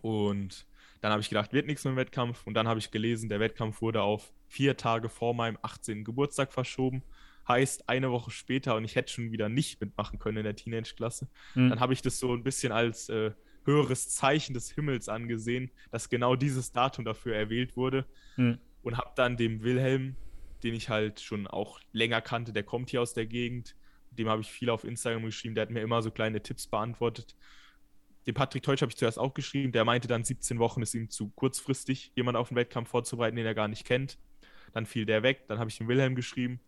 und 0.01 0.67
Dann 1.01 1.11
habe 1.11 1.21
ich 1.21 1.29
gedacht, 1.29 1.53
wird 1.53 1.65
nichts 1.65 1.85
mit 1.85 1.93
dem 1.93 1.97
Wettkampf. 1.97 2.45
Und 2.45 2.53
dann 2.53 2.67
habe 2.67 2.79
ich 2.79 2.91
gelesen, 2.91 3.29
der 3.29 3.39
Wettkampf 3.39 3.81
wurde 3.81 4.01
auf 4.01 4.33
vier 4.49 4.75
Tage 4.75 5.09
vor 5.09 5.33
meinem 5.33 5.57
18. 5.61 6.03
Geburtstag 6.03 6.51
verschoben. 6.51 7.03
Heißt, 7.47 7.87
eine 7.87 8.11
Woche 8.11 8.31
später 8.31 8.75
und 8.75 8.83
ich 8.83 8.95
hätte 8.95 9.13
schon 9.13 9.31
wieder 9.31 9.47
nicht 9.47 9.79
mitmachen 9.79 10.19
können 10.19 10.37
in 10.37 10.43
der 10.43 10.55
Teenage-Klasse. 10.55 11.29
Mhm. 11.55 11.69
Dann 11.69 11.79
habe 11.79 11.93
ich 11.93 12.01
das 12.01 12.19
so 12.19 12.33
ein 12.33 12.43
bisschen 12.43 12.71
als 12.71 13.09
äh, 13.09 13.31
höheres 13.65 14.09
Zeichen 14.09 14.53
des 14.53 14.71
Himmels 14.71 15.09
angesehen, 15.09 15.71
dass 15.91 16.09
genau 16.09 16.35
dieses 16.35 16.71
Datum 16.71 17.05
dafür 17.05 17.35
erwählt 17.35 17.77
wurde. 17.77 18.05
Mhm. 18.35 18.59
Und 18.81 18.97
habe 18.97 19.11
dann 19.15 19.37
dem 19.37 19.61
Wilhelm, 19.61 20.15
den 20.63 20.73
ich 20.73 20.89
halt 20.89 21.19
schon 21.19 21.47
auch 21.47 21.79
länger 21.91 22.21
kannte, 22.21 22.53
der 22.53 22.63
kommt 22.63 22.89
hier 22.89 23.01
aus 23.01 23.13
der 23.13 23.25
Gegend, 23.25 23.75
dem 24.11 24.29
habe 24.29 24.41
ich 24.41 24.49
viel 24.49 24.69
auf 24.69 24.83
Instagram 24.83 25.25
geschrieben, 25.25 25.55
der 25.55 25.63
hat 25.63 25.69
mir 25.69 25.81
immer 25.81 26.01
so 26.01 26.11
kleine 26.11 26.41
Tipps 26.41 26.67
beantwortet. 26.67 27.35
Dem 28.25 28.35
Patrick 28.35 28.63
Teutsch 28.63 28.81
habe 28.81 28.91
ich 28.91 28.97
zuerst 28.97 29.19
auch 29.19 29.33
geschrieben, 29.33 29.71
der 29.71 29.85
meinte 29.85 30.07
dann 30.07 30.23
17 30.23 30.59
Wochen 30.59 30.81
ist 30.81 30.93
ihm 30.93 31.09
zu 31.09 31.29
kurzfristig, 31.29 32.11
jemand 32.15 32.37
auf 32.37 32.49
den 32.49 32.57
Wettkampf 32.57 32.89
vorzubereiten, 32.89 33.35
den 33.35 33.45
er 33.45 33.55
gar 33.55 33.67
nicht 33.67 33.85
kennt. 33.85 34.17
Dann 34.73 34.85
fiel 34.85 35.05
der 35.05 35.23
weg, 35.23 35.45
dann 35.47 35.59
habe 35.59 35.69
ich 35.69 35.77
dem 35.77 35.87
Wilhelm 35.87 36.15
geschrieben. 36.15 36.59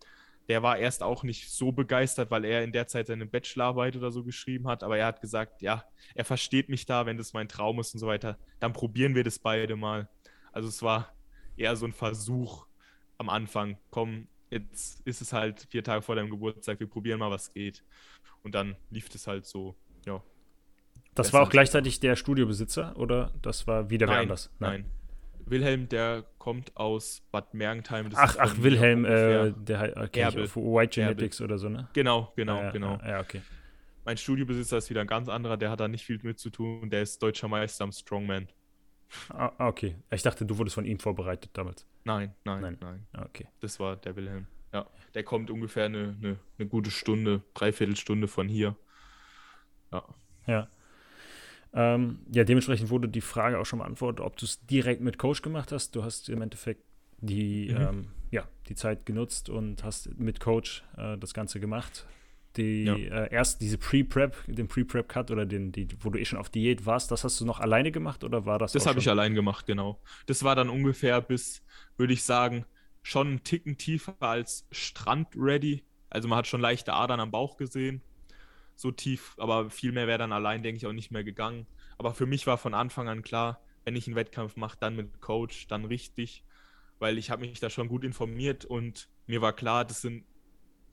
Der 0.48 0.64
war 0.64 0.78
erst 0.78 1.04
auch 1.04 1.24
nicht 1.24 1.50
so 1.50 1.72
begeistert, 1.72 2.32
weil 2.32 2.46
er 2.46 2.64
in 2.64 2.72
der 2.72 2.88
Zeit 2.88 3.08
seine 3.08 3.26
Bachelorarbeit 3.26 3.96
oder 3.96 4.12
so 4.12 4.24
geschrieben 4.24 4.68
hat, 4.68 4.84
aber 4.84 4.98
er 4.98 5.06
hat 5.06 5.22
gesagt, 5.22 5.62
ja, 5.62 5.86
er 6.16 6.26
versteht 6.26 6.68
mich 6.68 6.86
da, 6.86 7.06
wenn 7.06 7.18
das 7.18 7.34
mein 7.34 7.48
Traum 7.48 7.80
ist 7.80 7.94
und 7.94 8.00
so 8.00 8.08
weiter. 8.08 8.38
Dann 8.60 8.74
probieren 8.74 9.16
wir 9.16 9.24
das 9.24 9.40
beide 9.40 9.76
mal. 9.76 10.10
Also 10.52 10.68
es 10.68 10.82
war 10.82 11.14
eher 11.56 11.76
so 11.76 11.86
ein 11.86 11.94
Versuch 11.94 12.66
am 13.18 13.30
Anfang, 13.30 13.78
komm, 13.92 14.28
jetzt 14.50 15.02
ist 15.06 15.22
es 15.22 15.32
halt 15.32 15.68
vier 15.70 15.84
Tage 15.84 16.02
vor 16.02 16.16
deinem 16.16 16.30
Geburtstag, 16.30 16.80
wir 16.80 16.88
probieren 16.88 17.20
mal, 17.20 17.32
was 17.32 17.54
geht. 17.54 17.84
Und 18.44 18.56
dann 18.56 18.76
lief 18.90 19.10
es 19.14 19.28
halt 19.28 19.46
so, 19.46 19.76
ja. 20.06 20.22
Das 21.14 21.34
war 21.34 21.44
auch 21.44 21.50
gleichzeitig 21.50 22.00
der 22.00 22.16
Studiobesitzer 22.16 22.96
oder 22.98 23.34
das 23.42 23.68
war 23.68 23.90
wieder 23.90 24.08
nein, 24.08 24.16
wer 24.16 24.22
anders? 24.22 24.50
Nein. 24.60 24.82
nein. 24.82 24.92
Wilhelm, 25.46 25.90
der 25.90 26.26
kommt 26.38 26.76
aus 26.76 27.22
Bad 27.32 27.54
Mergentheim. 27.54 28.10
ach, 28.16 28.36
ach, 28.40 28.56
Wilhelm, 28.58 29.06
äh, 29.06 29.54
der 29.56 29.94
okay, 29.98 30.22
Erbe. 30.22 30.44
White 30.56 31.02
Genetics 31.02 31.40
Erbe. 31.40 31.54
oder 31.54 31.58
so, 31.60 31.70
ne? 31.70 31.88
Genau, 31.94 32.32
genau, 32.36 32.62
ja, 32.62 32.72
genau. 32.72 32.98
Ja, 33.02 33.10
ja, 33.10 33.20
okay. 33.20 33.42
Mein 34.06 34.18
Studiobesitzer 34.18 34.78
ist 34.78 34.90
wieder 34.90 35.02
ein 35.02 35.08
ganz 35.08 35.30
anderer, 35.30 35.58
der 35.58 35.70
hat 35.70 35.80
da 35.80 35.88
nicht 35.88 36.06
viel 36.06 36.20
mit 36.24 36.40
zu 36.40 36.50
tun. 36.50 36.90
Der 36.90 37.02
ist 37.04 37.22
deutscher 37.22 37.48
Meister 37.48 37.84
am 37.84 37.92
Strongman. 37.92 38.48
Ah, 39.30 39.52
ah, 39.58 39.68
okay. 39.68 39.96
Ich 40.10 40.22
dachte, 40.22 40.46
du 40.46 40.58
wurdest 40.58 40.76
von 40.76 40.86
ihm 40.86 41.00
vorbereitet 41.00 41.52
damals. 41.54 41.86
Nein, 42.04 42.34
nein, 42.46 42.62
nein. 42.62 42.78
nein. 42.82 43.08
Ah, 43.14 43.26
okay. 43.26 43.48
Das 43.60 43.80
war 43.80 43.96
der 43.98 44.16
Wilhelm. 44.16 44.48
Ja. 44.74 44.88
Der 45.14 45.24
kommt 45.24 45.52
ungefähr 45.52 45.86
eine, 45.86 46.16
eine, 46.20 46.40
eine 46.58 46.68
gute 46.68 46.92
Stunde, 46.92 47.44
dreiviertel 47.54 47.96
Stunde 47.96 48.28
von 48.28 48.48
hier. 48.48 48.76
Ja. 49.92 50.04
Ja. 50.48 50.68
Ähm, 51.74 52.20
ja, 52.32 52.44
dementsprechend 52.44 52.90
wurde 52.90 53.08
die 53.08 53.22
Frage 53.22 53.60
auch 53.60 53.66
schon 53.66 53.80
beantwortet, 53.80 54.26
ob 54.26 54.38
du 54.38 54.46
es 54.46 54.66
direkt 54.66 55.02
mit 55.02 55.18
Coach 55.18 55.42
gemacht 55.42 55.72
hast. 55.72 55.96
Du 55.96 56.04
hast 56.04 56.30
im 56.30 56.42
Endeffekt 56.42 56.84
die, 57.20 57.70
mhm. 57.70 57.82
ähm, 57.82 58.08
ja, 58.32 58.48
die 58.68 58.76
Zeit 58.76 59.06
genutzt 59.06 59.50
und 59.50 59.84
hast 59.84 60.18
mit 60.20 60.40
Coach 60.40 60.84
äh, 60.98 61.18
das 61.18 61.34
Ganze 61.34 61.60
gemacht 61.60 62.06
die 62.58 62.84
ja. 62.84 62.96
äh, 62.96 63.34
erst 63.34 63.62
diese 63.62 63.78
Pre-Prep, 63.78 64.36
den 64.48 64.68
Pre-Prep-Cut 64.68 65.32
oder 65.32 65.46
den, 65.46 65.72
die, 65.72 65.88
wo 66.02 66.10
du 66.10 66.20
eh 66.20 66.26
schon 66.26 66.40
auf 66.40 66.50
Diät 66.50 66.86
warst, 66.86 67.12
das 67.12 67.24
hast 67.24 67.40
du 67.40 67.46
noch 67.46 67.60
alleine 67.60 67.92
gemacht 67.92 68.24
oder 68.24 68.46
war 68.46 68.60
das? 68.60 68.74
Das 68.74 68.86
habe 68.86 69.00
ich 69.00 69.10
allein 69.10 69.34
gemacht, 69.34 69.66
genau. 69.66 70.00
Das 70.26 70.44
war 70.44 70.56
dann 70.56 70.70
ungefähr 70.70 71.22
bis, 71.22 71.64
würde 71.98 72.14
ich 72.14 72.24
sagen, 72.24 72.66
schon 73.04 73.28
einen 73.28 73.44
Ticken 73.44 73.78
tiefer 73.78 74.16
als 74.20 74.68
Strand-ready. 74.72 75.84
Also 76.10 76.28
man 76.28 76.40
hat 76.40 76.48
schon 76.48 76.62
leichte 76.62 76.94
Adern 76.94 77.20
am 77.20 77.32
Bauch 77.32 77.58
gesehen. 77.58 78.02
So 78.82 78.92
tief, 78.92 79.36
aber 79.38 79.70
viel 79.70 79.92
mehr 79.92 80.08
wäre 80.08 80.18
dann 80.18 80.32
allein, 80.34 80.64
denke 80.64 80.78
ich, 80.78 80.88
auch 80.88 80.92
nicht 80.92 81.12
mehr 81.12 81.24
gegangen. 81.24 81.68
Aber 82.00 82.16
für 82.16 82.26
mich 82.26 82.48
war 82.48 82.58
von 82.58 82.74
Anfang 82.74 83.08
an 83.10 83.22
klar, 83.22 83.62
wenn 83.84 83.96
ich 83.96 84.08
einen 84.08 84.16
Wettkampf 84.16 84.56
mache, 84.56 84.78
dann 84.80 84.96
mit 84.96 85.22
Coach, 85.22 85.68
dann 85.68 85.86
richtig. 85.86 86.44
Weil 87.00 87.20
ich 87.20 87.30
habe 87.30 87.42
mich 87.42 87.60
da 87.60 87.70
schon 87.70 87.88
gut 87.90 88.04
informiert 88.04 88.66
und 88.66 89.08
mir 89.28 89.42
war 89.42 89.54
klar, 89.54 89.86
das 89.86 90.02
sind 90.02 90.26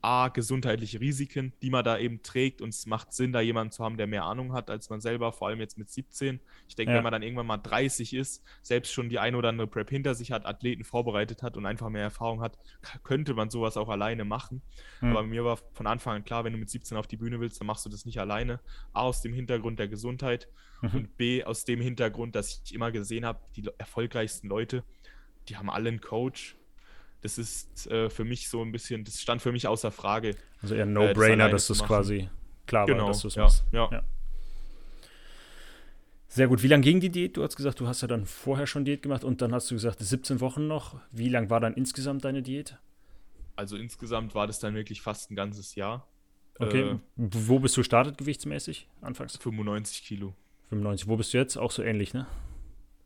A, 0.01 0.29
gesundheitliche 0.29 0.99
Risiken, 0.99 1.53
die 1.61 1.69
man 1.69 1.83
da 1.83 1.97
eben 1.97 2.21
trägt. 2.23 2.61
Und 2.61 2.69
es 2.69 2.85
macht 2.85 3.13
Sinn, 3.13 3.33
da 3.33 3.41
jemanden 3.41 3.71
zu 3.71 3.83
haben, 3.83 3.97
der 3.97 4.07
mehr 4.07 4.23
Ahnung 4.23 4.53
hat 4.53 4.69
als 4.69 4.89
man 4.89 5.01
selber, 5.01 5.31
vor 5.31 5.47
allem 5.47 5.59
jetzt 5.59 5.77
mit 5.77 5.89
17. 5.89 6.39
Ich 6.67 6.75
denke, 6.75 6.91
ja. 6.91 6.97
wenn 6.97 7.03
man 7.03 7.11
dann 7.11 7.21
irgendwann 7.21 7.47
mal 7.47 7.57
30 7.57 8.13
ist, 8.13 8.43
selbst 8.61 8.93
schon 8.93 9.09
die 9.09 9.19
ein 9.19 9.35
oder 9.35 9.49
andere 9.49 9.67
Prep 9.67 9.89
hinter 9.89 10.15
sich 10.15 10.31
hat, 10.31 10.45
Athleten 10.45 10.83
vorbereitet 10.83 11.43
hat 11.43 11.57
und 11.57 11.65
einfach 11.65 11.89
mehr 11.89 12.03
Erfahrung 12.03 12.41
hat, 12.41 12.57
könnte 13.03 13.33
man 13.33 13.49
sowas 13.49 13.77
auch 13.77 13.89
alleine 13.89 14.25
machen. 14.25 14.61
Mhm. 15.01 15.09
Aber 15.09 15.23
mir 15.23 15.43
war 15.43 15.59
von 15.73 15.87
Anfang 15.87 16.17
an 16.17 16.23
klar, 16.23 16.43
wenn 16.43 16.53
du 16.53 16.59
mit 16.59 16.69
17 16.69 16.97
auf 16.97 17.07
die 17.07 17.17
Bühne 17.17 17.39
willst, 17.39 17.59
dann 17.59 17.67
machst 17.67 17.85
du 17.85 17.89
das 17.89 18.05
nicht 18.05 18.19
alleine. 18.19 18.59
A, 18.93 19.01
aus 19.01 19.21
dem 19.21 19.33
Hintergrund 19.33 19.79
der 19.79 19.87
Gesundheit 19.87 20.47
mhm. 20.81 20.89
und 20.91 21.17
B, 21.17 21.43
aus 21.43 21.65
dem 21.65 21.81
Hintergrund, 21.81 22.35
dass 22.35 22.61
ich 22.63 22.73
immer 22.73 22.91
gesehen 22.91 23.25
habe, 23.25 23.39
die 23.55 23.69
erfolgreichsten 23.77 24.47
Leute, 24.47 24.83
die 25.47 25.57
haben 25.57 25.69
alle 25.69 25.89
einen 25.89 26.01
Coach 26.01 26.55
das 27.21 27.37
ist 27.37 27.87
äh, 27.87 28.09
für 28.09 28.23
mich 28.23 28.49
so 28.49 28.61
ein 28.61 28.71
bisschen, 28.71 29.03
das 29.03 29.21
stand 29.21 29.41
für 29.41 29.51
mich 29.51 29.67
außer 29.67 29.91
Frage. 29.91 30.35
Also 30.61 30.75
eher 30.75 30.85
ein 30.85 30.93
No-Brainer, 30.93 31.47
äh, 31.47 31.51
das 31.51 31.67
dass 31.67 31.79
das 31.79 31.87
quasi 31.87 32.29
klar 32.65 32.85
genau, 32.85 33.03
war, 33.03 33.07
dass 33.09 33.21
du 33.21 33.27
es 33.27 33.35
ja, 33.35 33.43
machst. 33.43 33.65
Ja. 33.71 33.89
ja. 33.91 34.03
Sehr 36.27 36.47
gut. 36.47 36.61
Wie 36.61 36.67
lange 36.67 36.83
ging 36.83 36.99
die 36.99 37.09
Diät? 37.09 37.35
Du 37.35 37.43
hast 37.43 37.55
gesagt, 37.55 37.79
du 37.79 37.87
hast 37.87 38.01
ja 38.01 38.07
dann 38.07 38.25
vorher 38.25 38.67
schon 38.67 38.85
Diät 38.85 39.01
gemacht 39.01 39.23
und 39.23 39.41
dann 39.41 39.53
hast 39.53 39.69
du 39.71 39.75
gesagt, 39.75 39.99
17 39.99 40.39
Wochen 40.41 40.67
noch. 40.67 40.95
Wie 41.11 41.27
lang 41.27 41.49
war 41.49 41.59
dann 41.59 41.73
insgesamt 41.73 42.23
deine 42.23 42.43
Diät? 42.43 42.77
Also 43.55 43.75
insgesamt 43.75 44.35
war 44.35 44.47
das 44.47 44.59
dann 44.59 44.75
wirklich 44.75 45.01
fast 45.01 45.31
ein 45.31 45.35
ganzes 45.35 45.75
Jahr. 45.75 46.07
Okay. 46.59 46.91
Äh, 46.91 46.97
Wo 47.15 47.59
bist 47.59 47.75
du 47.77 47.83
startet 47.83 48.17
gewichtsmäßig 48.17 48.87
anfangs? 49.01 49.37
95 49.37 50.03
Kilo. 50.03 50.35
95. 50.69 51.07
Wo 51.07 51.17
bist 51.17 51.33
du 51.33 51.39
jetzt? 51.39 51.57
Auch 51.57 51.71
so 51.71 51.81
ähnlich, 51.81 52.13
ne? 52.13 52.27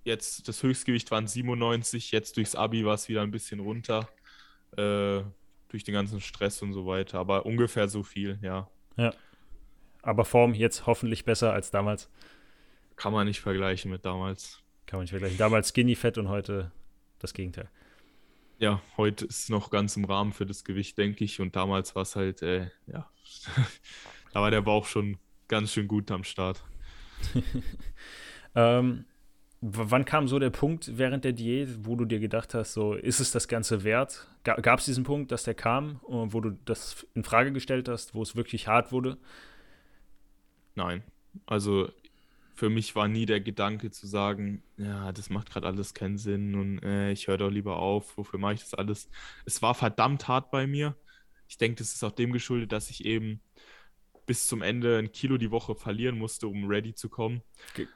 Jetzt 0.04 0.48
das 0.48 0.62
Höchstgewicht 0.64 1.12
waren 1.12 1.28
97, 1.28 2.12
jetzt 2.12 2.38
durchs 2.38 2.56
Abi 2.56 2.86
war 2.86 2.96
es 2.96 3.10
wieder 3.10 3.22
ein 3.22 3.32
bisschen 3.32 3.60
runter. 3.60 4.10
Äh, 4.78 5.24
durch 5.74 5.84
den 5.84 5.96
ganzen 5.96 6.22
Stress 6.22 6.62
und 6.62 6.72
so 6.72 6.86
weiter. 6.86 7.18
Aber 7.18 7.48
ungefähr 7.48 7.90
so 7.90 8.04
viel, 8.04 8.38
ja. 8.44 8.70
Ja. 8.96 9.12
Aber 10.04 10.24
Form 10.24 10.54
jetzt 10.54 10.86
hoffentlich 10.86 11.26
besser 11.26 11.52
als 11.52 11.72
damals. 11.72 12.10
Kann 12.96 13.12
man 13.12 13.26
nicht 13.26 13.42
vergleichen 13.42 13.90
mit 13.90 14.06
damals. 14.06 14.62
Kann 14.86 15.00
man 15.00 15.06
nicht 15.06 15.10
vergleichen. 15.10 15.40
Damals 15.40 15.70
skinny 15.70 15.96
fett 15.96 16.20
und 16.20 16.30
heute 16.30 16.72
das 17.18 17.34
Gegenteil. 17.34 17.72
Ja, 18.60 18.84
heute 18.98 19.26
ist 19.26 19.40
es 19.40 19.50
noch 19.50 19.72
ganz 19.72 19.98
im 19.98 20.06
Rahmen 20.06 20.32
für 20.32 20.46
das 20.46 20.64
Gewicht, 20.64 20.96
denke 21.00 21.24
ich. 21.24 21.42
Und 21.42 21.56
damals 21.56 21.96
war 21.96 22.04
es 22.04 22.16
halt, 22.16 22.44
äh, 22.44 22.70
ja, 22.86 23.10
da 24.34 24.42
war 24.42 24.52
der 24.52 24.62
Bauch 24.62 24.86
schon 24.86 25.18
ganz 25.48 25.74
schön 25.74 25.88
gut 25.88 26.12
am 26.12 26.24
Start. 26.24 26.64
ähm, 28.56 29.06
wann 29.66 30.04
kam 30.04 30.28
so 30.28 30.40
der 30.40 30.50
Punkt 30.50 30.98
während 30.98 31.24
der 31.24 31.32
Diät, 31.32 31.86
wo 31.86 31.96
du 31.96 32.04
dir 32.04 32.20
gedacht 32.20 32.54
hast, 32.54 32.74
so 32.74 32.96
ist 32.96 33.22
es 33.22 33.32
das 33.32 33.48
Ganze 33.48 33.86
wert? 33.86 34.28
Gab 34.44 34.80
es 34.80 34.86
diesen 34.86 35.06
Punkt, 35.06 35.32
dass 35.32 35.44
der 35.44 35.54
kam, 35.54 36.02
wo 36.04 36.42
du 36.42 36.52
das 36.66 37.08
in 37.14 37.24
Frage 37.24 37.54
gestellt 37.54 37.88
hast, 37.88 38.14
wo 38.14 38.22
es 38.22 38.36
wirklich 38.36 38.68
hart 38.68 38.92
wurde? 38.92 39.18
Nein. 40.76 41.02
Also 41.46 41.90
für 42.56 42.70
mich 42.70 42.94
war 42.96 43.08
nie 43.08 43.26
der 43.26 43.40
Gedanke 43.40 43.90
zu 43.90 44.06
sagen, 44.06 44.64
ja, 44.76 45.14
das 45.14 45.30
macht 45.30 45.50
gerade 45.50 45.68
alles 45.68 45.94
keinen 45.94 46.18
Sinn 46.18 46.56
und 46.56 46.84
äh, 46.84 47.12
ich 47.12 47.28
höre 47.28 47.38
doch 47.38 47.50
lieber 47.50 47.78
auf, 47.78 48.18
wofür 48.18 48.40
mache 48.40 48.56
ich 48.56 48.60
das 48.60 48.74
alles? 48.74 49.10
Es 49.46 49.62
war 49.62 49.74
verdammt 49.76 50.28
hart 50.28 50.52
bei 50.52 50.68
mir. 50.68 50.96
Ich 51.48 51.58
denke, 51.58 51.78
das 51.78 51.94
ist 51.94 52.04
auch 52.04 52.12
dem 52.12 52.34
geschuldet, 52.34 52.74
dass 52.74 52.90
ich 52.90 53.06
eben 53.06 53.40
bis 54.26 54.48
zum 54.48 54.62
Ende 54.62 54.98
ein 54.98 55.12
Kilo 55.12 55.38
die 55.38 55.52
Woche 55.52 55.76
verlieren 55.76 56.18
musste, 56.18 56.48
um 56.48 56.68
ready 56.68 56.94
zu 56.94 57.10
kommen. 57.10 57.42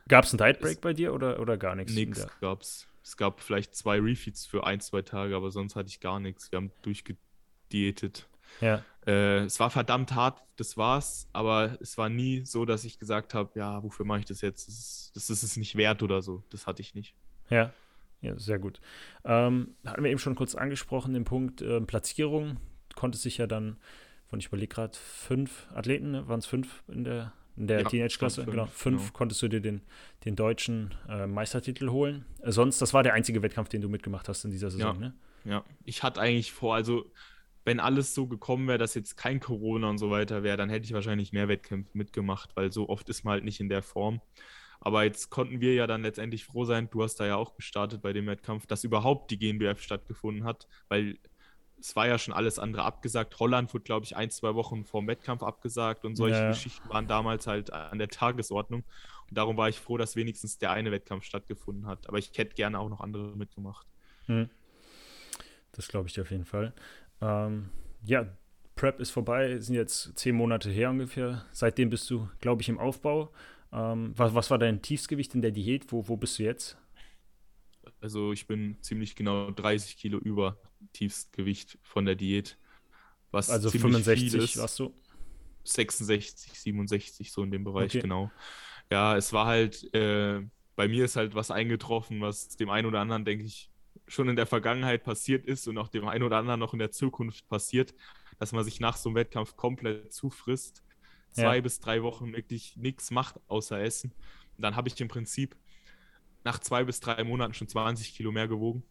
Gab 0.08 0.26
es 0.26 0.34
einen 0.34 0.40
Diet 0.40 0.62
Break 0.62 0.82
bei 0.82 0.94
dir 0.94 1.14
oder, 1.14 1.40
oder 1.40 1.58
gar 1.58 1.76
nichts? 1.76 1.94
Nichts 1.94 2.28
gab 2.42 2.62
es. 2.62 2.88
Es 3.04 3.16
gab 3.16 3.40
vielleicht 3.40 3.74
zwei 3.74 4.00
Refeeds 4.00 4.46
für 4.46 4.66
ein, 4.66 4.82
zwei 4.82 5.02
Tage, 5.02 5.36
aber 5.36 5.50
sonst 5.50 5.76
hatte 5.78 5.88
ich 5.88 6.02
gar 6.02 6.20
nichts. 6.20 6.52
Wir 6.52 6.58
haben 6.58 6.72
durchgediätet. 6.82 8.28
Ja. 8.60 8.84
Äh, 9.06 9.46
es 9.46 9.60
war 9.60 9.70
verdammt 9.70 10.14
hart, 10.14 10.44
das 10.58 10.76
war's, 10.76 11.30
aber 11.32 11.78
es 11.80 11.98
war 11.98 12.10
nie 12.10 12.46
so, 12.46 12.66
dass 12.66 12.84
ich 12.84 13.00
gesagt 13.00 13.34
habe, 13.34 13.58
ja, 13.58 13.82
wofür 13.84 14.06
mache 14.06 14.20
ich 14.20 14.26
das 14.26 14.42
jetzt? 14.42 14.68
Das 14.68 14.76
ist, 14.78 15.12
das 15.16 15.30
ist 15.30 15.44
es 15.44 15.56
nicht 15.58 15.76
wert 15.76 16.04
oder 16.04 16.22
so. 16.22 16.44
Das 16.50 16.68
hatte 16.68 16.82
ich 16.82 16.96
nicht. 16.96 17.16
Ja, 17.50 17.72
ja, 18.22 18.38
sehr 18.38 18.60
gut. 18.60 18.82
Ähm, 19.24 19.76
hatten 19.86 20.04
wir 20.04 20.12
eben 20.12 20.20
schon 20.20 20.36
kurz 20.36 20.56
angesprochen, 20.56 21.14
den 21.14 21.24
Punkt 21.24 21.62
äh, 21.62 21.80
Platzierung. 21.82 22.58
Konnte 22.96 23.18
sich 23.18 23.38
ja 23.38 23.48
dann 23.48 23.78
von 24.30 24.40
ich 24.40 24.48
überlege 24.48 24.74
gerade, 24.74 24.98
fünf 24.98 25.68
Athleten, 25.74 26.12
ne? 26.12 26.28
waren 26.28 26.40
es 26.40 26.46
fünf 26.46 26.84
in 26.88 27.04
der, 27.04 27.34
in 27.56 27.68
der 27.68 27.82
ja, 27.82 27.88
Teenage-Klasse? 27.88 28.46
Genau, 28.46 28.66
fünf 28.66 29.02
genau. 29.02 29.14
konntest 29.14 29.42
du 29.42 29.48
dir 29.48 29.62
den, 29.62 29.82
den 30.26 30.36
deutschen 30.36 30.94
äh, 31.10 31.28
Meistertitel 31.28 31.90
holen. 31.90 32.26
Äh, 32.42 32.52
sonst, 32.52 32.82
das 32.82 32.94
war 32.94 33.04
der 33.04 33.14
einzige 33.14 33.42
Wettkampf, 33.42 33.70
den 33.70 33.82
du 33.82 33.90
mitgemacht 33.90 34.28
hast 34.28 34.44
in 34.46 34.52
dieser 34.52 34.72
Saison, 34.72 35.02
ja. 35.02 35.08
ne? 35.10 35.14
Ja, 35.46 35.64
ich 35.86 36.04
hatte 36.04 36.20
eigentlich 36.20 36.52
vor, 36.52 36.76
also 36.76 37.10
wenn 37.64 37.80
alles 37.80 38.14
so 38.14 38.28
gekommen 38.28 38.68
wäre, 38.68 38.78
dass 38.78 38.96
jetzt 38.96 39.16
kein 39.18 39.40
Corona 39.40 39.90
und 39.90 39.98
so 39.98 40.10
weiter 40.10 40.44
wäre, 40.44 40.58
dann 40.58 40.70
hätte 40.70 40.86
ich 40.86 40.94
wahrscheinlich 40.94 41.32
mehr 41.32 41.48
Wettkämpfe 41.48 41.98
mitgemacht, 41.98 42.56
weil 42.56 42.72
so 42.72 42.90
oft 42.90 43.08
ist 43.10 43.24
man 43.24 43.34
halt 43.34 43.44
nicht 43.44 43.60
in 43.60 43.70
der 43.70 43.82
Form. 43.82 44.22
Aber 44.80 45.04
jetzt 45.04 45.30
konnten 45.30 45.60
wir 45.60 45.74
ja 45.74 45.88
dann 45.88 46.04
letztendlich 46.04 46.46
froh 46.46 46.66
sein, 46.66 46.90
du 46.90 47.04
hast 47.04 47.16
da 47.16 47.26
ja 47.26 47.36
auch 47.36 47.56
gestartet 47.56 48.02
bei 48.02 48.14
dem 48.14 48.28
Wettkampf, 48.28 48.68
dass 48.68 48.84
überhaupt 48.84 49.32
die 49.32 49.40
GNBF 49.40 49.82
stattgefunden 49.82 50.44
hat, 50.44 50.68
weil 50.88 51.18
es 51.80 51.96
war 51.96 52.08
ja 52.08 52.18
schon 52.18 52.34
alles 52.34 52.60
andere 52.60 52.84
abgesagt. 52.84 53.40
Holland 53.40 53.74
wurde, 53.74 53.84
glaube 53.84 54.06
ich, 54.06 54.16
ein, 54.16 54.30
zwei 54.30 54.56
Wochen 54.56 54.84
vor 54.86 55.02
dem 55.02 55.08
Wettkampf 55.08 55.44
abgesagt 55.44 56.06
und 56.06 56.16
solche 56.16 56.38
ja. 56.38 56.50
Geschichten 56.50 56.90
waren 56.90 57.08
damals 57.08 57.48
halt 57.48 57.72
an 57.72 58.00
der 58.00 58.10
Tagesordnung. 58.10 58.84
Und 59.30 59.38
darum 59.38 59.58
war 59.58 59.70
ich 59.70 59.80
froh, 59.80 59.98
dass 59.98 60.16
wenigstens 60.16 60.58
der 60.58 60.72
eine 60.72 60.92
Wettkampf 60.92 61.24
stattgefunden 61.24 61.86
hat. 61.86 62.08
Aber 62.08 62.18
ich 62.18 62.32
hätte 62.36 62.56
gerne 62.56 62.80
auch 62.80 62.90
noch 62.90 63.02
andere 63.02 63.36
mitgemacht. 63.36 63.86
Hm. 64.26 64.50
Das 65.72 65.88
glaube 65.88 66.08
ich 66.08 66.14
dir 66.14 66.22
auf 66.22 66.32
jeden 66.32 66.46
Fall. 66.46 66.74
Ähm, 67.22 67.70
ja, 68.04 68.26
Prep 68.76 69.00
ist 69.00 69.12
vorbei, 69.12 69.60
sind 69.60 69.76
jetzt 69.76 70.18
zehn 70.18 70.36
Monate 70.36 70.70
her 70.70 70.90
ungefähr. 70.90 71.46
Seitdem 71.52 71.90
bist 71.90 72.10
du, 72.10 72.30
glaube 72.40 72.62
ich, 72.62 72.70
im 72.70 72.80
Aufbau. 72.80 73.32
Ähm, 73.72 74.14
was, 74.16 74.34
was 74.34 74.50
war 74.50 74.58
dein 74.58 74.82
Tiefsgewicht 74.82 75.36
in 75.36 75.42
der 75.42 75.52
Diät? 75.52 75.92
Wo, 75.92 76.08
wo 76.08 76.16
bist 76.16 76.40
du 76.40 76.44
jetzt? 76.44 76.78
Also 78.00 78.32
ich 78.32 78.48
bin 78.48 78.78
ziemlich 78.82 79.16
genau 79.16 79.52
30 79.52 79.98
Kilo 79.98 80.20
über 80.20 80.58
Tiefstgewicht 80.94 81.80
von 81.82 82.06
der 82.06 82.16
Diät. 82.16 82.58
Was 83.32 83.50
also 83.50 83.70
65 83.70 84.58
warst 84.58 84.80
du? 84.80 84.94
66, 85.64 86.60
67, 86.60 87.32
so 87.32 87.44
in 87.44 87.52
dem 87.52 87.64
Bereich, 87.64 87.92
okay. 87.92 88.02
genau. 88.02 88.32
Ja, 88.90 89.18
es 89.18 89.34
war 89.34 89.46
halt, 89.46 89.94
äh, 89.94 90.42
bei 90.76 90.88
mir 90.88 91.06
ist 91.06 91.18
halt 91.18 91.36
was 91.36 91.52
eingetroffen, 91.52 92.22
was 92.22 92.56
dem 92.56 92.70
einen 92.70 92.88
oder 92.88 93.02
anderen, 93.02 93.26
denke 93.26 93.44
ich, 93.44 93.70
schon 94.08 94.30
in 94.30 94.38
der 94.38 94.46
Vergangenheit 94.46 95.04
passiert 95.04 95.46
ist 95.46 95.68
und 95.68 95.78
auch 95.78 95.90
dem 95.90 96.08
einen 96.08 96.24
oder 96.24 96.38
anderen 96.38 96.60
noch 96.60 96.74
in 96.74 96.80
der 96.80 96.92
Zukunft 96.92 97.48
passiert, 97.50 97.94
dass 98.40 98.54
man 98.54 98.64
sich 98.64 98.80
nach 98.80 98.96
so 98.96 99.10
einem 99.10 99.18
Wettkampf 99.18 99.58
komplett 99.58 100.14
zufrisst, 100.14 100.84
zwei 101.32 101.56
ja. 101.56 101.62
bis 101.62 101.80
drei 101.80 102.04
Wochen 102.04 102.34
wirklich 102.34 102.78
nichts 102.78 103.12
macht 103.12 103.40
außer 103.48 103.82
Essen. 103.82 104.14
Und 104.56 104.62
dann 104.62 104.76
habe 104.76 104.88
ich 104.88 105.00
im 105.02 105.08
Prinzip 105.08 105.56
nach 106.48 106.60
zwei 106.60 106.86
bis 106.86 107.02
drei 107.02 107.22
Monaten 107.26 107.54
schon 107.54 107.68
20 107.68 108.16
Kilo 108.16 108.32
mehr 108.32 108.48
gewogen 108.48 108.84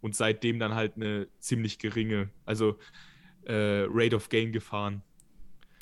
und 0.00 0.14
seitdem 0.14 0.60
dann 0.60 0.76
halt 0.76 0.94
eine 0.94 1.26
ziemlich 1.40 1.80
geringe, 1.80 2.30
also 2.46 2.78
äh, 3.46 3.86
Rate 3.88 4.14
of 4.14 4.28
Gain 4.28 4.52
gefahren. 4.52 5.02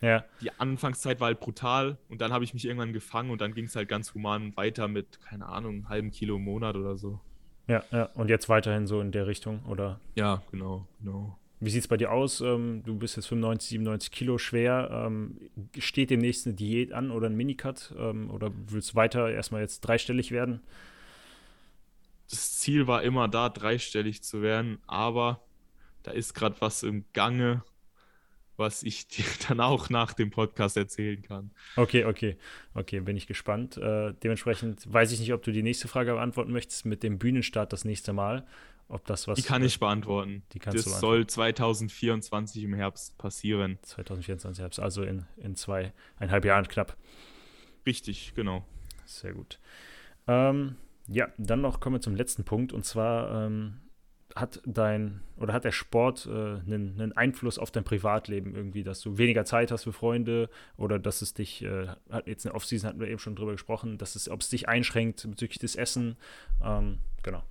Ja. 0.01 0.25
Die 0.41 0.51
Anfangszeit 0.59 1.21
war 1.21 1.27
halt 1.27 1.41
brutal 1.41 1.99
und 2.09 2.23
dann 2.23 2.33
habe 2.33 2.45
ich 2.45 2.55
mich 2.55 2.65
irgendwann 2.65 2.95
gefangen 2.95 3.31
und 3.31 3.43
dann 3.43 3.53
ging 3.53 3.67
es 3.67 3.77
halt 3.77 3.91
ganz 3.91 4.15
human 4.15 4.57
weiter 4.57 4.89
mit, 4.89 5.21
keine 5.21 5.47
Ahnung, 5.47 5.75
einem 5.75 5.89
halben 5.91 6.11
Kilo 6.11 6.37
im 6.37 6.45
Monat 6.45 6.77
oder 6.77 6.97
so. 6.97 7.21
Ja, 7.69 7.85
ja, 7.93 8.07
und 8.15 8.31
jetzt 8.31 8.49
weiterhin 8.49 8.87
so 8.87 9.03
in 9.03 9.13
der 9.13 9.27
Richtung, 9.27 9.61
oder? 9.67 10.01
Ja, 10.17 10.43
genau, 10.51 10.89
genau. 10.99 11.39
Wie 11.61 11.71
sieht 11.71 11.83
es 11.83 11.89
bei 11.89 11.99
dir 11.99 12.11
aus? 12.11 12.41
Ähm, 12.41 12.83
du 12.85 12.97
bist 12.97 13.17
jetzt 13.17 13.27
95, 13.27 13.69
97 13.69 14.11
Kilo 14.11 14.39
schwer. 14.39 15.07
Ähm, 15.07 15.39
steht 15.79 16.11
demnächst 16.11 16.47
eine 16.47 16.57
Diät 16.57 16.93
an 16.93 17.13
oder 17.13 17.29
ein 17.29 17.37
Minicut? 17.37 17.95
Ähm, 17.97 18.31
oder 18.31 18.51
willst 18.67 18.93
du 18.93 18.95
weiter 18.97 19.31
erstmal 19.31 19.61
jetzt 19.61 19.83
dreistellig 19.83 20.33
werden? 20.33 20.61
Das 22.33 22.59
Ziel 22.59 22.87
war 22.87 23.03
immer 23.03 23.29
da, 23.29 23.51
dreistellig 23.51 24.23
zu 24.23 24.41
werden, 24.41 24.79
aber 24.87 25.43
da 26.03 26.13
ist 26.13 26.35
gerade 26.35 26.57
was 26.61 26.83
im 26.83 27.05
Gange, 27.13 27.63
was 28.57 28.83
ich 28.83 29.07
dir 29.09 29.25
dann 29.49 29.61
auch 29.61 29.91
nach 29.91 30.15
dem 30.15 30.31
Podcast 30.31 30.77
erzählen 30.77 31.21
kann. 31.21 31.51
Okay, 31.77 32.07
okay, 32.07 32.39
okay, 32.75 33.01
bin 33.01 33.17
ich 33.17 33.27
gespannt. 33.27 33.77
Äh, 33.77 34.15
dementsprechend 34.23 34.91
weiß 34.91 35.13
ich 35.13 35.21
nicht, 35.21 35.35
ob 35.35 35.43
du 35.43 35.53
die 35.53 35.63
nächste 35.63 35.89
Frage 35.89 36.13
beantworten 36.15 36.53
möchtest 36.53 36.87
mit 36.87 37.03
dem 37.03 37.19
Bühnenstart 37.19 37.73
das 37.73 37.85
nächste 37.85 38.13
Mal. 38.13 38.47
Ob 38.89 39.07
das 39.07 39.29
was. 39.29 39.37
Die 39.37 39.43
kann 39.43 39.63
ich 39.63 39.79
beantworten. 39.79 40.43
Die 40.53 40.59
kannst 40.59 40.79
das 40.79 40.85
du 40.85 40.91
beantworten. 40.91 41.21
soll 41.21 41.27
2024 41.27 42.65
im 42.65 42.75
Herbst 42.75 43.17
passieren. 43.17 43.79
2024 43.83 44.61
Herbst, 44.61 44.81
also 44.81 45.03
in, 45.03 45.25
in 45.37 45.55
zweieinhalb 45.55 46.45
Jahren 46.45 46.67
knapp. 46.69 46.97
Richtig, 47.87 48.33
genau. 48.35 48.67
Sehr 49.07 49.33
gut. 49.33 49.61
Ähm, 50.27 50.77
ja, 51.09 51.29
dann 51.37 51.61
noch 51.61 51.81
kommen 51.81 51.97
wir 51.97 52.01
zum 52.01 52.15
letzten 52.15 52.45
Punkt 52.45 52.73
und 52.73 52.85
zwar 52.85 53.47
ähm, 53.47 53.81
hat 54.35 54.61
dein 54.65 55.21
oder 55.37 55.53
hat 55.53 55.65
der 55.65 55.73
Sport 55.73 56.27
äh, 56.27 56.31
einen, 56.31 57.01
einen, 57.01 57.13
Einfluss 57.13 57.59
auf 57.59 57.71
dein 57.71 57.85
Privatleben 57.85 58.55
irgendwie, 58.55 58.83
dass 58.83 59.01
du 59.01 59.19
weniger 59.19 59.45
Zeit 59.45 59.71
hast 59.71 59.85
für 59.85 59.93
Freunde 59.93 60.49
oder 60.77 60.99
dass 60.99 61.23
es 61.23 61.35
dich, 61.35 61.63
äh, 61.63 61.89
jetzt 62.25 62.45
in 62.45 62.51
der 62.51 62.55
Offseason 62.55 62.89
hatten 62.89 63.01
wir 63.01 63.09
eben 63.09 63.19
schon 63.19 63.37
drüber 63.37 63.53
gesprochen, 63.53 63.99
dass 63.99 64.15
es, 64.15 64.29
ob 64.29 64.41
es 64.41 64.49
dich 64.49 64.69
einschränkt 64.69 65.29
bezüglich 65.29 65.59
des 65.59 65.77
Essen, 65.77 66.17
ähm, 66.63 66.99
genau. 67.23 67.43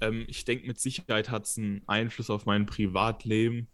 Ähm, 0.00 0.24
ich 0.28 0.44
denke, 0.44 0.66
mit 0.66 0.80
Sicherheit 0.80 1.30
hat 1.30 1.44
es 1.44 1.58
einen 1.58 1.82
Einfluss 1.86 2.30
auf 2.30 2.46
mein 2.46 2.66
Privatleben, 2.66 3.68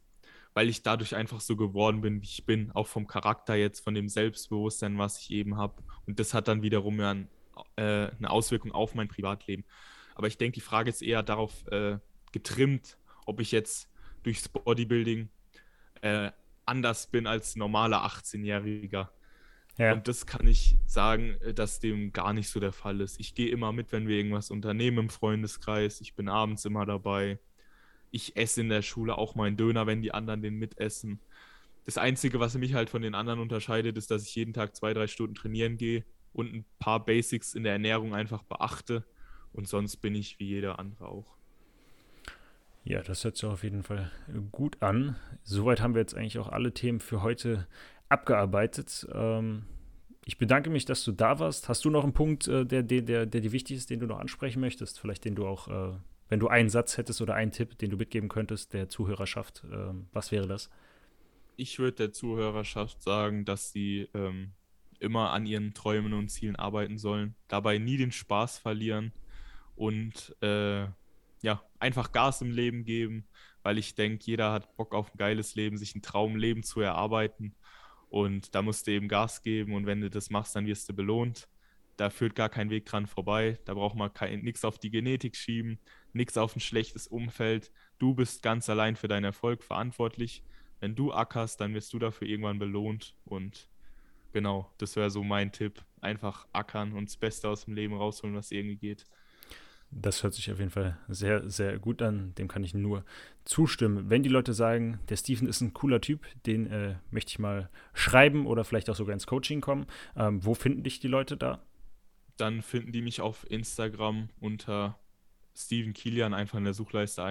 weil 0.54 0.68
ich 0.68 0.83
dadurch 0.83 1.14
einfach 1.14 1.40
so 1.40 1.57
geworden 1.57 2.00
bin, 2.00 2.20
wie 2.20 2.26
ich 2.26 2.44
bin, 2.44 2.70
auch 2.72 2.87
vom 2.87 3.07
Charakter 3.07 3.54
jetzt, 3.54 3.81
von 3.81 3.94
dem 3.94 4.09
Selbstbewusstsein, 4.09 4.98
was 4.98 5.20
ich 5.20 5.31
eben 5.31 5.57
habe. 5.57 5.83
Und 6.07 6.18
das 6.18 6.35
hat 6.35 6.48
dann 6.48 6.62
wiederum 6.62 6.98
ja 6.98 7.12
einen 7.12 7.28
äh, 7.77 8.11
eine 8.11 8.31
Auswirkung 8.31 8.73
auf 8.73 8.94
mein 8.94 9.09
Privatleben. 9.09 9.64
Aber 10.14 10.27
ich 10.27 10.37
denke, 10.37 10.55
die 10.55 10.61
Frage 10.61 10.90
ist 10.90 11.03
eher 11.03 11.23
darauf 11.23 11.66
äh, 11.68 11.99
getrimmt, 12.33 12.99
ob 13.25 13.40
ich 13.40 13.53
jetzt 13.53 13.88
durchs 14.23 14.49
Bodybuilding 14.49 15.29
äh, 16.03 16.31
anders 16.66 17.07
bin 17.07 17.27
als 17.27 17.57
normaler 17.57 18.05
18-Jähriger. 18.05 19.09
Ja. 19.79 19.92
Und 19.92 20.09
das 20.09 20.27
kann 20.27 20.47
ich 20.47 20.77
sagen, 20.87 21.37
äh, 21.40 21.55
dass 21.55 21.79
dem 21.79 22.12
gar 22.12 22.33
nicht 22.33 22.49
so 22.49 22.59
der 22.59 22.73
Fall 22.73 23.01
ist. 23.01 23.21
Ich 23.21 23.35
gehe 23.35 23.49
immer 23.49 23.73
mit, 23.73 23.92
wenn 23.92 24.09
wir 24.09 24.16
irgendwas 24.16 24.51
unternehmen 24.51 24.99
im 24.99 25.09
Freundeskreis. 25.09 26.01
Ich 26.01 26.14
bin 26.14 26.29
abends 26.29 26.64
immer 26.64 26.85
dabei. 26.85 27.38
Ich 28.11 28.37
esse 28.37 28.61
in 28.61 28.71
der 28.71 28.83
Schule 28.83 29.16
auch 29.18 29.35
meinen 29.35 29.57
Döner, 29.57 29.87
wenn 29.87 30.03
die 30.03 30.12
anderen 30.12 30.42
den 30.42 30.55
mitessen. 30.55 31.21
Das 31.85 31.97
Einzige, 31.97 32.40
was 32.40 32.55
mich 32.57 32.75
halt 32.75 32.90
von 32.90 33.03
den 33.03 33.14
anderen 33.14 33.38
unterscheidet, 33.38 33.97
ist, 33.97 34.11
dass 34.11 34.25
ich 34.25 34.35
jeden 34.35 34.53
Tag 34.53 34.75
zwei, 34.75 34.92
drei 34.94 35.07
Stunden 35.07 35.35
trainieren 35.35 35.77
gehe 35.77 36.05
und 36.38 36.55
ein 36.55 36.64
paar 36.79 37.05
Basics 37.05 37.55
in 37.55 37.64
der 37.64 37.72
Ernährung 37.72 38.14
einfach 38.14 38.44
beachte. 38.44 39.05
Und 39.53 39.66
sonst 39.66 39.96
bin 39.96 40.14
ich 40.14 40.38
wie 40.38 40.46
jeder 40.46 40.79
andere 40.79 41.09
auch. 41.09 41.35
Ja, 42.85 43.03
das 43.03 43.24
hört 43.24 43.37
sich 43.37 43.44
auf 43.44 43.64
jeden 43.64 43.83
Fall 43.83 44.12
gut 44.53 44.81
an. 44.81 45.16
Soweit 45.42 45.81
haben 45.81 45.94
wir 45.94 46.01
jetzt 46.01 46.14
eigentlich 46.14 46.38
auch 46.38 46.48
alle 46.48 46.72
Themen 46.72 47.01
für 47.01 47.22
heute 47.22 47.66
abgearbeitet. 48.09 49.07
Ähm, 49.12 49.64
ich 50.24 50.38
bedanke 50.38 50.70
mich, 50.70 50.85
dass 50.85 51.03
du 51.03 51.11
da 51.11 51.40
warst. 51.40 51.68
Hast 51.68 51.85
du 51.85 51.90
noch 51.90 52.05
einen 52.05 52.12
Punkt, 52.12 52.46
äh, 52.46 52.64
der, 52.64 52.85
der, 52.85 53.03
der, 53.03 53.27
der 53.27 53.40
dir 53.40 53.51
wichtig 53.51 53.77
ist, 53.77 53.90
den 53.90 53.98
du 53.98 54.07
noch 54.07 54.20
ansprechen 54.20 54.61
möchtest? 54.61 55.01
Vielleicht 55.01 55.24
den 55.24 55.35
du 55.35 55.44
auch, 55.44 55.66
äh, 55.66 55.96
wenn 56.29 56.38
du 56.38 56.46
einen 56.46 56.68
Satz 56.70 56.98
hättest 56.98 57.20
oder 57.20 57.35
einen 57.35 57.51
Tipp, 57.51 57.77
den 57.79 57.90
du 57.90 57.96
mitgeben 57.96 58.29
könntest, 58.29 58.74
der 58.74 58.88
Zuhörerschaft, 58.88 59.64
äh, 59.72 59.92
was 60.12 60.31
wäre 60.31 60.46
das? 60.46 60.70
Ich 61.57 61.81
würde 61.81 61.96
der 61.96 62.12
Zuhörerschaft 62.12 63.03
sagen, 63.03 63.44
dass 63.44 63.72
sie 63.72 64.09
ähm, 64.14 64.53
immer 65.01 65.33
an 65.33 65.47
ihren 65.47 65.75
Träumen 65.75 66.13
und 66.13 66.29
Zielen 66.29 66.57
arbeiten 66.57 66.99
sollen, 66.99 67.35
dabei 67.49 67.79
nie 67.79 67.97
den 67.97 68.13
Spaß 68.13 68.59
verlieren 68.59 69.13
und 69.77 70.37
äh, 70.43 70.87
ja, 71.43 71.63
einfach 71.79 72.13
Gas 72.13 72.43
im 72.43 72.51
Leben 72.51 72.85
geben, 72.85 73.27
weil 73.63 73.79
ich 73.79 73.95
denke, 73.95 74.25
jeder 74.27 74.53
hat 74.53 74.77
Bock 74.77 74.95
auf 74.95 75.15
ein 75.15 75.19
geiles 75.19 75.55
Leben, 75.55 75.77
sich 75.77 75.95
ein 75.95 76.03
Traumleben 76.03 76.63
zu 76.63 76.81
erarbeiten 76.81 77.55
und 78.11 78.55
da 78.55 78.63
musst 78.63 78.87
du 78.87 78.93
eben 78.93 79.09
Gas 79.09 79.43
geben 79.43 79.75
und 79.75 79.87
wenn 79.87 80.01
du 80.01 80.11
das 80.11 80.31
machst, 80.31 80.57
dann 80.57 80.67
wirst 80.67 80.89
du 80.89 80.95
belohnt. 80.95 81.49
Da 81.97 82.11
führt 82.11 82.37
gar 82.37 82.49
kein 82.49 82.71
Weg 82.71 82.87
dran 82.87 83.09
vorbei. 83.09 83.59
Da 83.65 83.75
braucht 83.75 83.97
man 83.97 84.13
nichts 84.43 84.65
auf 84.65 84.79
die 84.79 84.91
Genetik 84.91 85.35
schieben, 85.35 85.81
nichts 86.13 86.39
auf 86.39 86.55
ein 86.55 86.61
schlechtes 86.61 87.09
Umfeld. 87.09 87.73
Du 87.99 88.15
bist 88.15 88.41
ganz 88.43 88.69
allein 88.71 88.95
für 88.95 89.09
deinen 89.09 89.25
Erfolg 89.25 89.65
verantwortlich. 89.65 90.45
Wenn 90.79 90.95
du 90.95 91.13
ackerst, 91.13 91.61
dann 91.61 91.75
wirst 91.75 91.93
du 91.93 91.99
dafür 91.99 92.29
irgendwann 92.29 92.61
belohnt 92.61 93.17
und 93.25 93.69
Genau, 94.33 94.71
das 94.79 94.97
wäre 94.97 95.11
so 95.11 95.23
mein 95.23 95.53
Tipp. 95.53 95.83
Einfach 96.01 96.47
ackern 96.53 96.93
und 96.93 97.09
das 97.09 97.17
Beste 97.17 97.49
aus 97.49 97.64
dem 97.64 97.75
Leben 97.75 97.95
rausholen, 97.95 98.37
was 98.37 98.53
irgendwie 98.53 98.77
geht. 98.77 99.05
Das 99.91 100.23
hört 100.23 100.35
sich 100.35 100.53
auf 100.53 100.59
jeden 100.59 100.71
Fall 100.71 100.99
sehr, 101.09 101.49
sehr 101.49 101.79
gut 101.79 102.03
an. 102.03 102.35
Dem 102.35 102.47
kann 102.47 102.62
ich 102.62 102.75
nur 102.75 103.05
zustimmen. 103.45 104.11
Wenn 104.11 104.23
die 104.23 104.29
Leute 104.29 104.53
sagen, 104.53 105.01
der 105.09 105.17
Steven 105.17 105.49
ist 105.49 105.62
ein 105.62 105.73
cooler 105.73 106.01
Typ, 106.01 106.27
den 106.45 106.67
äh, 106.67 106.97
möchte 107.11 107.31
ich 107.31 107.38
mal 107.38 107.71
schreiben 107.95 108.47
oder 108.47 108.64
vielleicht 108.64 108.91
auch 108.91 108.97
sogar 108.97 109.14
ins 109.14 109.27
Coaching 109.27 109.62
kommen, 109.62 109.87
ähm, 110.14 110.45
wo 110.45 110.55
finden 110.55 110.83
dich 110.83 111.01
die 111.01 111.09
Leute 111.09 111.37
da? 111.37 111.62
Dann 112.37 112.61
finden 112.61 112.93
die 112.93 113.03
mich 113.03 113.21
auf 113.23 113.51
Instagram 113.51 114.29
unter 114.41 114.99
Steven 115.57 115.95
Kilian 115.95 116.35
einfach 116.35 116.59
in 116.59 116.64
der 116.64 116.75
Suchleiste 116.75 117.25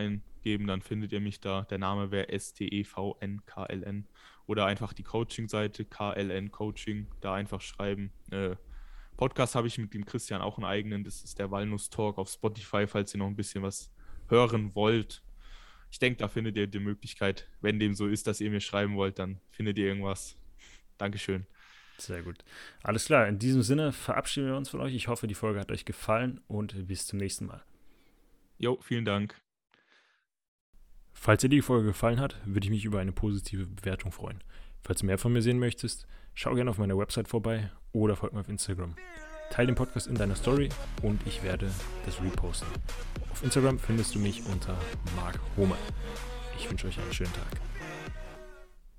eingeben, 0.47 0.67
dann 0.67 0.81
findet 0.81 1.11
ihr 1.11 1.19
mich 1.19 1.39
da. 1.39 1.63
Der 1.63 1.77
Name 1.77 2.11
wäre 2.11 2.29
S-T-E-V-N-K-L-N 2.29 4.07
oder 4.45 4.65
einfach 4.65 4.93
die 4.93 5.03
Coaching-Seite 5.03 5.85
KLN 5.85 6.51
Coaching, 6.51 7.07
da 7.19 7.33
einfach 7.33 7.61
schreiben. 7.61 8.11
Äh, 8.31 8.55
Podcast 9.17 9.55
habe 9.55 9.67
ich 9.67 9.77
mit 9.77 9.93
dem 9.93 10.05
Christian 10.05 10.41
auch 10.41 10.57
einen 10.57 10.65
eigenen, 10.65 11.03
das 11.03 11.23
ist 11.23 11.39
der 11.39 11.51
Walnuss 11.51 11.89
Talk 11.89 12.17
auf 12.17 12.29
Spotify, 12.29 12.87
falls 12.87 13.13
ihr 13.13 13.17
noch 13.17 13.27
ein 13.27 13.35
bisschen 13.35 13.61
was 13.63 13.91
hören 14.29 14.73
wollt. 14.73 15.21
Ich 15.91 15.99
denke, 15.99 16.19
da 16.19 16.27
findet 16.27 16.55
ihr 16.55 16.67
die 16.67 16.79
Möglichkeit, 16.79 17.47
wenn 17.61 17.79
dem 17.79 17.93
so 17.93 18.07
ist, 18.07 18.27
dass 18.27 18.39
ihr 18.39 18.49
mir 18.49 18.61
schreiben 18.61 18.95
wollt, 18.95 19.19
dann 19.19 19.41
findet 19.51 19.77
ihr 19.77 19.87
irgendwas. 19.87 20.37
Dankeschön. 20.97 21.45
Sehr 21.97 22.21
gut. 22.21 22.43
Alles 22.83 23.05
klar, 23.05 23.27
in 23.27 23.39
diesem 23.39 23.63
Sinne 23.63 23.91
verabschieden 23.91 24.47
wir 24.47 24.55
uns 24.55 24.69
von 24.69 24.81
euch. 24.81 24.93
Ich 24.93 25.07
hoffe, 25.07 25.27
die 25.27 25.33
Folge 25.33 25.59
hat 25.59 25.71
euch 25.71 25.83
gefallen 25.83 26.39
und 26.47 26.87
bis 26.87 27.07
zum 27.07 27.17
nächsten 27.17 27.47
Mal. 27.47 27.63
Jo, 28.59 28.79
vielen 28.81 29.05
Dank. 29.05 29.35
Falls 31.19 31.41
dir 31.41 31.49
die 31.49 31.61
Folge 31.61 31.87
gefallen 31.87 32.19
hat, 32.19 32.37
würde 32.45 32.65
ich 32.65 32.71
mich 32.71 32.85
über 32.85 32.99
eine 32.99 33.11
positive 33.11 33.65
Bewertung 33.65 34.11
freuen. 34.11 34.41
Falls 34.81 35.01
du 35.01 35.07
mehr 35.07 35.17
von 35.17 35.33
mir 35.33 35.41
sehen 35.41 35.59
möchtest, 35.59 36.07
schau 36.35 36.53
gerne 36.53 36.69
auf 36.69 36.77
meiner 36.77 36.97
Website 36.97 37.27
vorbei 37.27 37.69
oder 37.91 38.15
folg 38.15 38.33
mir 38.33 38.39
auf 38.39 38.49
Instagram. 38.49 38.95
Teil 39.49 39.65
den 39.65 39.75
Podcast 39.75 40.07
in 40.07 40.15
deiner 40.15 40.35
Story 40.35 40.69
und 41.01 41.19
ich 41.25 41.43
werde 41.43 41.69
das 42.05 42.21
reposten. 42.21 42.69
Auf 43.31 43.43
Instagram 43.43 43.79
findest 43.79 44.15
du 44.15 44.19
mich 44.19 44.45
unter 44.45 44.77
Mark 45.15 45.39
Homer. 45.57 45.77
Ich 46.57 46.69
wünsche 46.69 46.87
euch 46.87 46.99
einen 46.99 47.13
schönen 47.13 47.33
Tag. 47.33 47.76